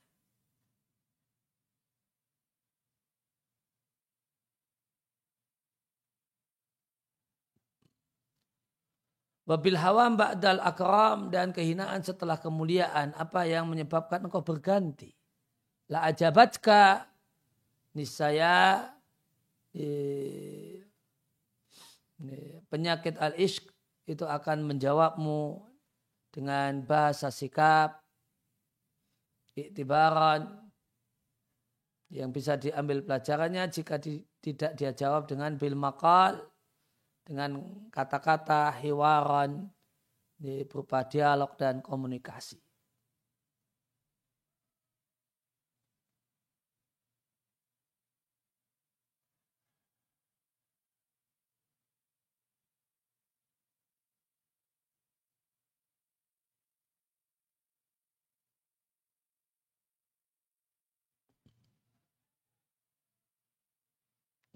Wabil 9.47 9.79
hawa 9.79 10.11
ba'dal 10.11 10.59
akram 10.59 11.31
dan 11.31 11.55
kehinaan 11.55 12.03
setelah 12.03 12.35
kemuliaan. 12.35 13.15
Apa 13.15 13.47
yang 13.47 13.71
menyebabkan 13.71 14.27
engkau 14.27 14.43
berganti. 14.43 15.15
La 15.87 16.03
ajabatka. 16.11 17.07
Niscaya 17.95 18.91
penyakit 22.69 23.15
al-ishq 23.17 23.65
itu 24.05 24.25
akan 24.27 24.67
menjawabmu 24.67 25.65
dengan 26.29 26.85
bahasa 26.85 27.33
sikap, 27.33 27.97
iktibaran, 29.57 30.67
yang 32.13 32.31
bisa 32.31 32.55
diambil 32.55 33.03
pelajarannya 33.03 33.67
jika 33.67 33.99
di, 33.99 34.23
tidak 34.39 34.77
dia 34.79 34.93
jawab 34.93 35.27
dengan 35.27 35.57
bil 35.59 35.75
makal, 35.75 36.39
dengan 37.27 37.59
kata-kata 37.91 38.71
hiwaran, 38.79 39.67
berupa 40.71 41.03
dialog 41.03 41.59
dan 41.59 41.83
komunikasi. 41.83 42.66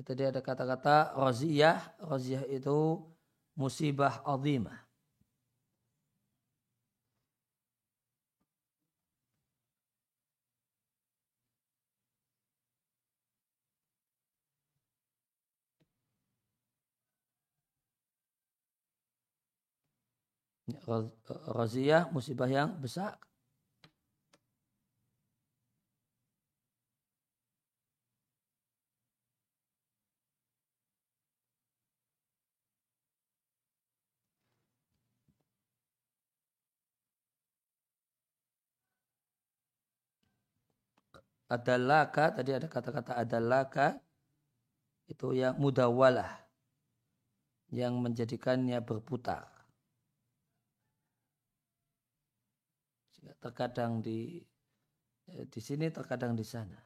Tadi 0.01 0.23
ada 0.25 0.41
kata-kata 0.41 1.13
roziyah. 1.13 1.77
Roziyah 2.01 2.45
itu 2.49 3.01
musibah 3.53 4.25
azimah. 4.25 4.77
Roziyah 21.51 22.09
musibah 22.09 22.49
yang 22.49 22.79
besar. 22.81 23.19
Adallaka 41.51 42.31
tadi 42.31 42.55
ada 42.55 42.67
kata-kata 42.71 43.19
adallaka 43.19 43.99
itu 45.11 45.35
yang 45.35 45.59
mudawalah 45.59 46.39
yang 47.71 47.99
menjadikannya 47.99 48.79
berputar. 48.83 49.47
Terkadang 53.41 54.03
di 54.05 54.43
eh, 55.31 55.45
di 55.47 55.59
sini 55.63 55.87
terkadang 55.89 56.35
di 56.35 56.45
sana. 56.45 56.77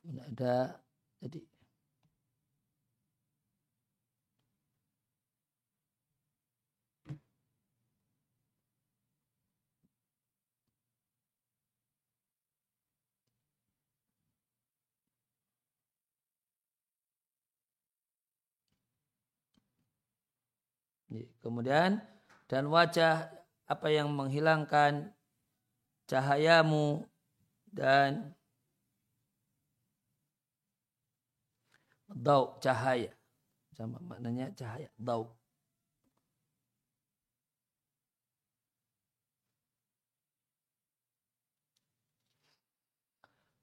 Kemudian 0.00 0.26
ada 0.32 0.80
jadi 1.20 1.40
Kemudian 21.42 21.98
dan 22.46 22.70
wajah 22.70 23.26
apa 23.66 23.86
yang 23.90 24.10
menghilangkan 24.14 25.10
cahayamu 26.06 27.06
dan 27.70 28.34
dau 32.10 32.58
cahaya. 32.62 33.14
Sama 33.74 33.98
maknanya 34.02 34.50
cahaya 34.54 34.90
dau 34.98 35.40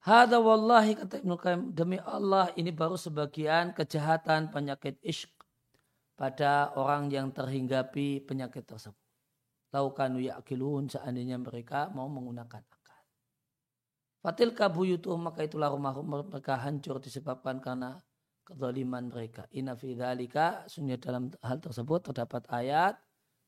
Hada 0.07 0.39
wallahi 0.39 0.95
kata 0.95 1.19
Ibnu 1.19 1.35
Qayyim 1.35 1.61
demi 1.75 1.99
Allah 1.99 2.47
ini 2.55 2.71
baru 2.71 2.95
sebagian 2.95 3.75
kejahatan 3.75 4.47
penyakit 4.55 4.95
ishq 5.03 5.36
pada 6.17 6.73
orang 6.73 7.13
yang 7.13 7.29
terhinggapi 7.29 8.25
penyakit 8.25 8.65
tersebut. 8.65 8.97
Laukanu 9.69 10.17
ya'kilun 10.17 10.89
seandainya 10.89 11.37
mereka 11.37 11.93
mau 11.93 12.09
menggunakan 12.09 12.65
akal. 12.65 13.01
Fatil 14.25 14.57
kabuyutuh 14.57 15.13
maka 15.21 15.45
itulah 15.45 15.69
rumah-rumah 15.69 16.25
mereka 16.25 16.57
hancur 16.57 16.97
disebabkan 16.97 17.61
karena 17.61 18.01
kezaliman 18.41 19.13
mereka. 19.13 19.45
Inna 19.53 19.77
fi 19.77 19.93
dhalika 19.93 20.65
dalam 20.97 21.29
hal 21.45 21.61
tersebut 21.61 22.09
terdapat 22.09 22.49
ayat 22.49 22.97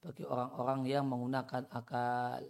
bagi 0.04 0.24
orang-orang 0.28 0.86
yang 0.86 1.10
menggunakan 1.10 1.66
akal. 1.74 2.46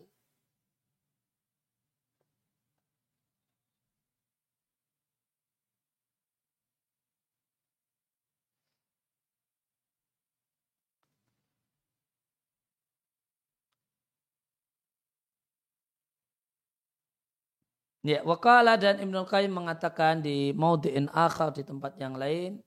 Ya, 18.10 18.26
wakala 18.26 18.74
dan 18.74 18.98
Ibnu 18.98 19.22
Qayyim 19.22 19.54
mengatakan 19.54 20.26
di 20.26 20.50
maudhi'in 20.58 21.14
akhar 21.14 21.54
di 21.54 21.62
tempat 21.62 21.94
yang 22.02 22.18
lain 22.18 22.58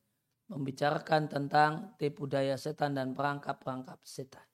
membicarakan 0.46 1.26
tentang 1.26 1.98
tipu 1.98 2.30
daya 2.30 2.54
setan 2.54 2.94
dan 2.94 3.10
perangkap-perangkap 3.10 3.98
setan. 4.06 4.46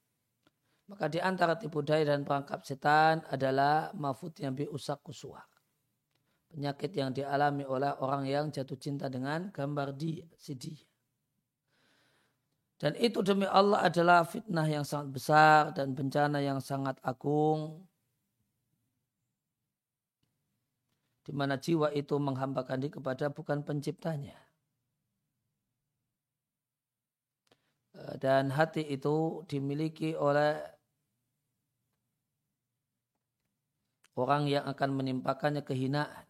Maka 0.89 1.13
di 1.13 1.21
antara 1.21 1.61
tipu 1.61 1.85
daya 1.85 2.09
dan 2.09 2.25
perangkap 2.25 2.65
setan 2.65 3.21
adalah 3.29 3.93
mafut 4.01 4.33
yang 4.41 4.57
biusak 4.57 5.05
kusuak. 5.05 5.45
Penyakit 6.49 6.97
yang 6.97 7.13
dialami 7.13 7.69
oleh 7.69 7.93
orang 8.01 8.25
yang 8.25 8.49
jatuh 8.49 8.81
cinta 8.81 9.13
dengan 9.13 9.53
gambar 9.53 9.93
dia, 9.93 10.25
si 10.41 10.57
dia. 10.57 10.89
Dan 12.81 12.97
itu 12.97 13.21
demi 13.21 13.45
Allah 13.45 13.93
adalah 13.93 14.25
fitnah 14.25 14.65
yang 14.65 14.89
sangat 14.89 15.13
besar 15.13 15.61
dan 15.77 15.93
bencana 15.93 16.41
yang 16.41 16.65
sangat 16.65 16.97
agung 17.05 17.85
di 21.29 21.37
mana 21.37 21.61
jiwa 21.61 21.93
itu 21.93 22.17
menghambakan 22.17 22.81
diri 22.81 22.97
kepada 22.97 23.29
bukan 23.29 23.61
penciptanya. 23.61 24.41
Eh, 27.93 28.17
dan 28.17 28.49
hati 28.49 28.81
itu 28.89 29.45
dimiliki 29.45 30.17
oleh 30.17 30.57
orang 34.17 34.49
yang 34.49 34.65
akan 34.65 34.91
menimpakannya 34.97 35.61
kehinaan 35.61 36.25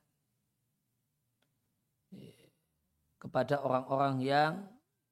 kepada 3.22 3.62
orang-orang 3.62 4.18
yang 4.18 4.52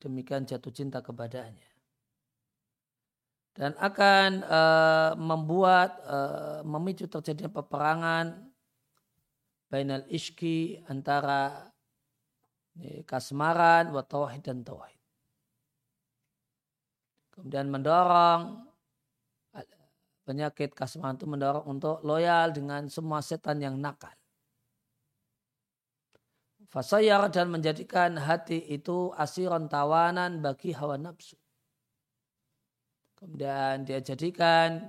demikian 0.02 0.46
jatuh 0.50 0.74
cinta 0.74 0.98
kepadanya 0.98 1.70
dan 3.56 3.72
akan 3.80 4.44
uh, 4.44 5.12
membuat 5.16 5.96
uh, 6.04 6.60
memicu 6.68 7.08
terjadinya 7.08 7.48
peperangan 7.48 8.45
bainal 9.66 10.06
iski 10.10 10.78
antara 10.86 11.72
kasmaran 13.08 13.90
wa 13.90 14.02
tauhid 14.04 14.42
dan 14.44 14.60
tauhid. 14.62 15.00
Kemudian 17.32 17.68
mendorong 17.68 18.64
penyakit 20.26 20.74
kasmaran 20.74 21.16
itu 21.16 21.26
mendorong 21.28 21.66
untuk 21.68 22.02
loyal 22.02 22.50
dengan 22.50 22.90
semua 22.90 23.22
setan 23.22 23.62
yang 23.62 23.78
nakal. 23.78 24.12
Fasayar 26.66 27.30
dan 27.30 27.46
menjadikan 27.48 28.18
hati 28.18 28.58
itu 28.66 29.14
asiron 29.14 29.70
tawanan 29.70 30.42
bagi 30.42 30.74
hawa 30.74 30.98
nafsu. 30.98 31.38
Kemudian 33.16 33.86
dia 33.86 34.02
jadikan 34.02 34.82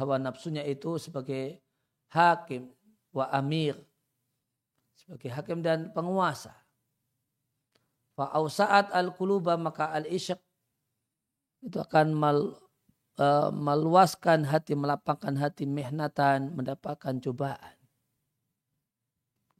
hawa 0.00 0.16
nafsunya 0.16 0.64
itu 0.64 0.96
sebagai 0.96 1.60
hakim 2.08 2.72
wa 3.12 3.28
amir 3.28 3.76
sebagai 4.96 5.28
hakim 5.28 5.60
dan 5.60 5.92
penguasa. 5.92 6.56
Fa 8.16 8.32
saat 8.48 8.88
al 8.96 9.12
kuluba 9.12 9.60
maka 9.60 9.92
al 9.92 10.08
isyak 10.08 10.40
itu 11.60 11.76
akan 11.76 12.16
mal, 12.16 12.56
uh, 13.20 13.52
meluaskan 13.52 14.48
hati, 14.48 14.72
melapangkan 14.72 15.36
hati 15.36 15.68
mihnatan, 15.68 16.56
mendapatkan 16.56 17.20
cobaan. 17.20 17.76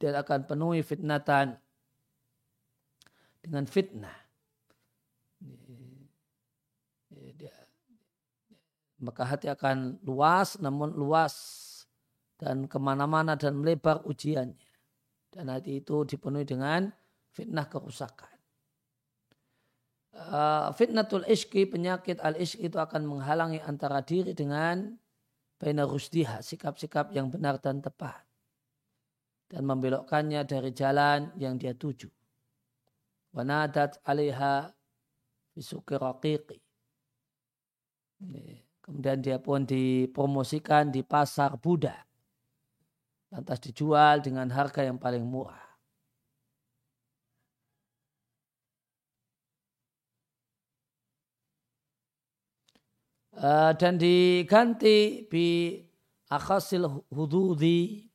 Dan 0.01 0.17
akan 0.17 0.49
penuhi 0.49 0.81
fitnatan 0.81 1.61
dengan 3.45 3.69
fitnah 3.69 4.20
maka 9.01 9.25
hati 9.25 9.49
akan 9.49 9.97
luas 10.05 10.61
namun 10.61 10.93
luas 10.93 11.33
dan 12.37 12.65
ke 12.65 12.77
mana-mana 12.81 13.37
dan 13.37 13.57
melebar 13.57 14.01
ujiannya. 14.05 14.69
Dan 15.31 15.49
hati 15.49 15.81
itu 15.81 16.05
dipenuhi 16.05 16.45
dengan 16.45 16.89
fitnah 17.33 17.69
kerusakan. 17.69 18.29
Uh, 20.11 20.75
fitnatul 20.75 21.23
iski 21.23 21.63
penyakit 21.63 22.19
al 22.19 22.35
iski 22.35 22.67
itu 22.67 22.75
akan 22.75 23.07
menghalangi 23.07 23.63
antara 23.63 24.03
diri 24.03 24.35
dengan 24.35 24.91
baina 25.55 25.87
rusdiha, 25.87 26.43
sikap-sikap 26.43 27.15
yang 27.15 27.31
benar 27.31 27.61
dan 27.63 27.79
tepat. 27.79 28.25
Dan 29.47 29.63
membelokkannya 29.67 30.43
dari 30.43 30.71
jalan 30.75 31.31
yang 31.39 31.55
dia 31.55 31.71
tuju. 31.77 32.11
Wanadat 33.31 34.03
alaiha 34.03 34.67
bisuki 35.55 35.95
raqiqi. 35.95 36.59
Kemudian 38.81 39.21
dia 39.21 39.37
pun 39.37 39.61
dipromosikan 39.61 40.89
di 40.89 41.05
pasar 41.05 41.53
Buddha. 41.61 41.93
Lantas 43.31 43.61
dijual 43.63 44.19
dengan 44.19 44.49
harga 44.49 44.83
yang 44.83 44.97
paling 44.97 45.23
murah. 45.23 45.71
Uh, 53.31 53.73
dan 53.79 53.97
diganti 53.97 55.25
bi 55.25 55.79
akhasil 56.29 56.85
hududi 57.09 58.05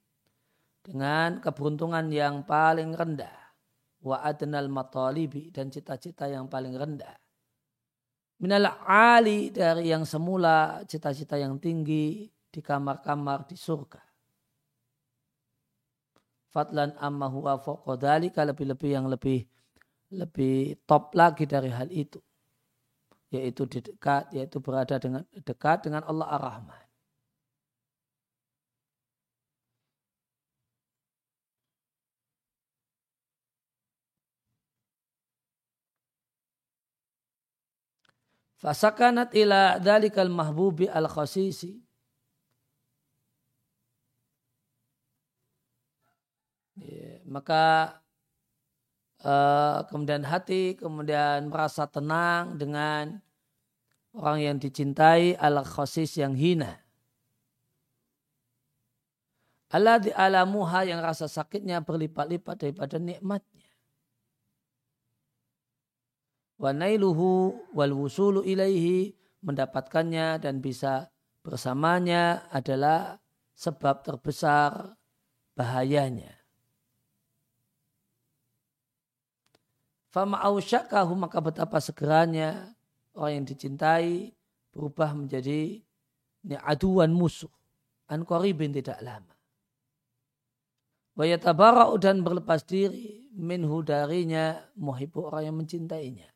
dengan 0.84 1.42
keberuntungan 1.42 2.12
yang 2.14 2.46
paling 2.46 2.94
rendah 2.94 3.34
wa 4.06 4.22
adnal 4.22 4.70
matalibi 4.70 5.50
dan 5.50 5.72
cita-cita 5.72 6.30
yang 6.30 6.46
paling 6.46 6.78
rendah. 6.78 7.25
Minal 8.36 8.68
ali 8.84 9.48
dari 9.48 9.88
yang 9.88 10.04
semula 10.04 10.84
cita-cita 10.84 11.40
yang 11.40 11.56
tinggi 11.56 12.28
di 12.28 12.60
kamar-kamar 12.60 13.48
di 13.48 13.56
surga. 13.56 14.00
Fadlan 16.52 16.96
amma 17.00 17.28
huwa 17.32 17.56
faqadhalika 17.56 18.44
lebih-lebih 18.44 18.90
yang 18.92 19.06
lebih 19.08 19.44
lebih 20.12 20.78
top 20.88 21.12
lagi 21.16 21.44
dari 21.44 21.68
hal 21.68 21.90
itu 21.90 22.20
yaitu 23.34 23.66
di 23.66 23.82
dekat 23.82 24.30
yaitu 24.30 24.62
berada 24.62 24.96
dengan 25.02 25.26
dekat 25.42 25.84
dengan 25.84 26.06
Allah 26.06 26.28
Ar-Rahman. 26.38 26.85
Fasakanat 38.66 39.30
ila 39.38 39.78
dalikal 39.78 40.26
mahbubi 40.26 40.90
al 40.90 41.06
khasisi. 41.06 41.78
Ya, 46.82 47.22
maka 47.30 47.94
uh, 49.22 49.86
kemudian 49.86 50.26
hati 50.26 50.74
kemudian 50.74 51.46
merasa 51.46 51.86
tenang 51.86 52.58
dengan 52.58 53.22
orang 54.18 54.42
yang 54.42 54.56
dicintai 54.58 55.38
al 55.38 55.62
khasis 55.62 56.18
yang 56.18 56.34
hina. 56.34 56.82
Allah 59.70 60.02
di 60.02 60.10
alamuha 60.10 60.82
yang 60.82 60.98
rasa 61.06 61.30
sakitnya 61.30 61.86
berlipat-lipat 61.86 62.58
daripada 62.58 62.98
nikmatnya 62.98 63.55
wa 66.56 66.70
nailuhu 66.72 67.52
wal 67.76 67.92
wusulu 67.92 68.40
ilaihi 68.40 69.12
mendapatkannya 69.44 70.40
dan 70.40 70.64
bisa 70.64 71.12
bersamanya 71.44 72.48
adalah 72.50 73.20
sebab 73.52 74.02
terbesar 74.02 74.96
bahayanya. 75.54 76.32
Fama 80.10 80.40
ausyakahu 80.40 81.12
maka 81.12 81.44
betapa 81.44 81.76
segeranya 81.76 82.72
orang 83.12 83.44
yang 83.44 83.46
dicintai 83.46 84.32
berubah 84.72 85.12
menjadi 85.12 85.84
aduan 86.64 87.12
musuh. 87.12 87.52
An 88.06 88.22
bin 88.54 88.70
tidak 88.70 89.02
lama. 89.02 89.34
Wayatabara'u 91.18 91.98
dan 91.98 92.22
berlepas 92.22 92.62
diri 92.62 93.28
minhu 93.34 93.82
darinya 93.82 94.62
muhibu 94.78 95.26
orang 95.26 95.50
yang 95.50 95.56
mencintainya 95.58 96.35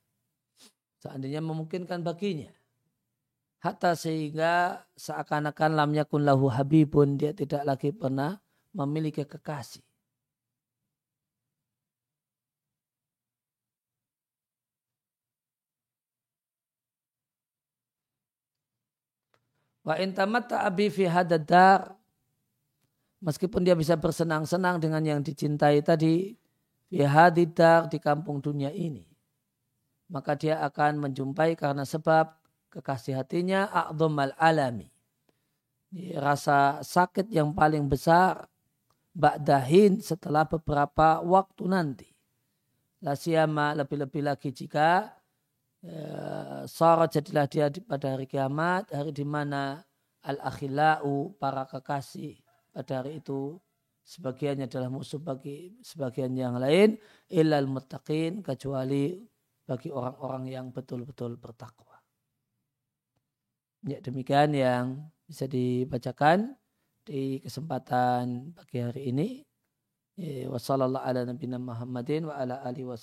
seandainya 1.00 1.40
memungkinkan 1.40 2.04
baginya. 2.04 2.52
Hatta 3.60 3.92
sehingga 3.92 4.84
seakan-akan 4.96 5.70
lam 5.76 5.90
yakun 5.92 6.24
lahu 6.24 6.48
habibun 6.48 7.20
dia 7.20 7.36
tidak 7.36 7.64
lagi 7.64 7.92
pernah 7.92 8.40
memiliki 8.72 9.24
kekasih. 9.24 9.84
Wa 19.84 19.96
intamatta 19.96 20.64
abi 20.64 20.92
fi 20.92 21.08
hadadar 21.08 21.96
meskipun 23.24 23.64
dia 23.64 23.76
bisa 23.76 23.96
bersenang-senang 23.96 24.76
dengan 24.80 25.04
yang 25.04 25.20
dicintai 25.24 25.80
tadi 25.84 26.36
fi 26.88 27.00
hadidar 27.04 27.88
di 27.88 27.96
kampung 28.00 28.40
dunia 28.44 28.72
ini 28.72 29.09
maka 30.10 30.34
dia 30.34 30.58
akan 30.66 31.08
menjumpai 31.08 31.54
karena 31.54 31.86
sebab 31.86 32.34
kekasih 32.74 33.16
hatinya 33.22 33.70
a'dhamal 33.70 34.34
alami. 34.36 34.90
Rasa 36.18 36.82
sakit 36.82 37.30
yang 37.30 37.54
paling 37.54 37.86
besar 37.90 38.46
ba'dahin 39.10 39.98
setelah 39.98 40.46
beberapa 40.46 41.18
waktu 41.22 41.62
nanti. 41.66 42.08
Lasiyama 43.00 43.74
lebih-lebih 43.80 44.22
lagi 44.22 44.52
jika 44.52 45.08
ya, 45.80 46.62
sorot 46.68 47.10
jadilah 47.10 47.48
dia 47.48 47.72
pada 47.82 48.14
hari 48.14 48.28
kiamat, 48.28 48.92
hari 48.92 49.10
di 49.10 49.24
mana 49.24 49.80
al-akhila'u, 50.22 51.40
para 51.40 51.64
kekasih 51.64 52.38
pada 52.70 53.02
hari 53.02 53.18
itu 53.18 53.56
sebagiannya 54.04 54.68
adalah 54.68 54.90
musuh 54.92 55.18
bagi 55.18 55.74
sebagian 55.80 56.34
yang 56.36 56.60
lain 56.60 56.98
ilal 57.32 57.66
muttaqin 57.66 58.44
kecuali 58.44 59.16
bagi 59.70 59.94
orang-orang 59.94 60.50
yang 60.50 60.66
betul-betul 60.74 61.38
bertakwa. 61.38 62.02
Ya, 63.86 64.02
demikian 64.02 64.50
yang 64.50 65.06
bisa 65.30 65.46
dibacakan 65.46 66.58
di 67.06 67.38
kesempatan 67.38 68.50
pagi 68.50 68.82
hari 68.82 69.14
ini. 69.14 69.28
Ya, 70.18 70.50
Wassalamualaikum 70.50 71.06
ala 71.06 71.20
nabiyina 71.22 71.58
Muhammadin 71.62 72.26
wa 72.26 72.34
alihi 72.66 72.82
wa 72.82 72.98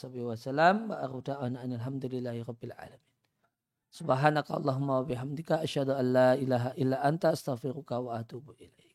bihamdika 5.07 5.63
asyhadu 5.63 5.95
an 5.95 6.05
la 6.11 6.29
ilaha 6.35 6.75
illa 6.75 6.99
anta 6.99 7.31
astaghfiruka 7.31 8.03
wa 8.03 8.19
atubu 8.19 8.53
ilaih. 8.59 8.86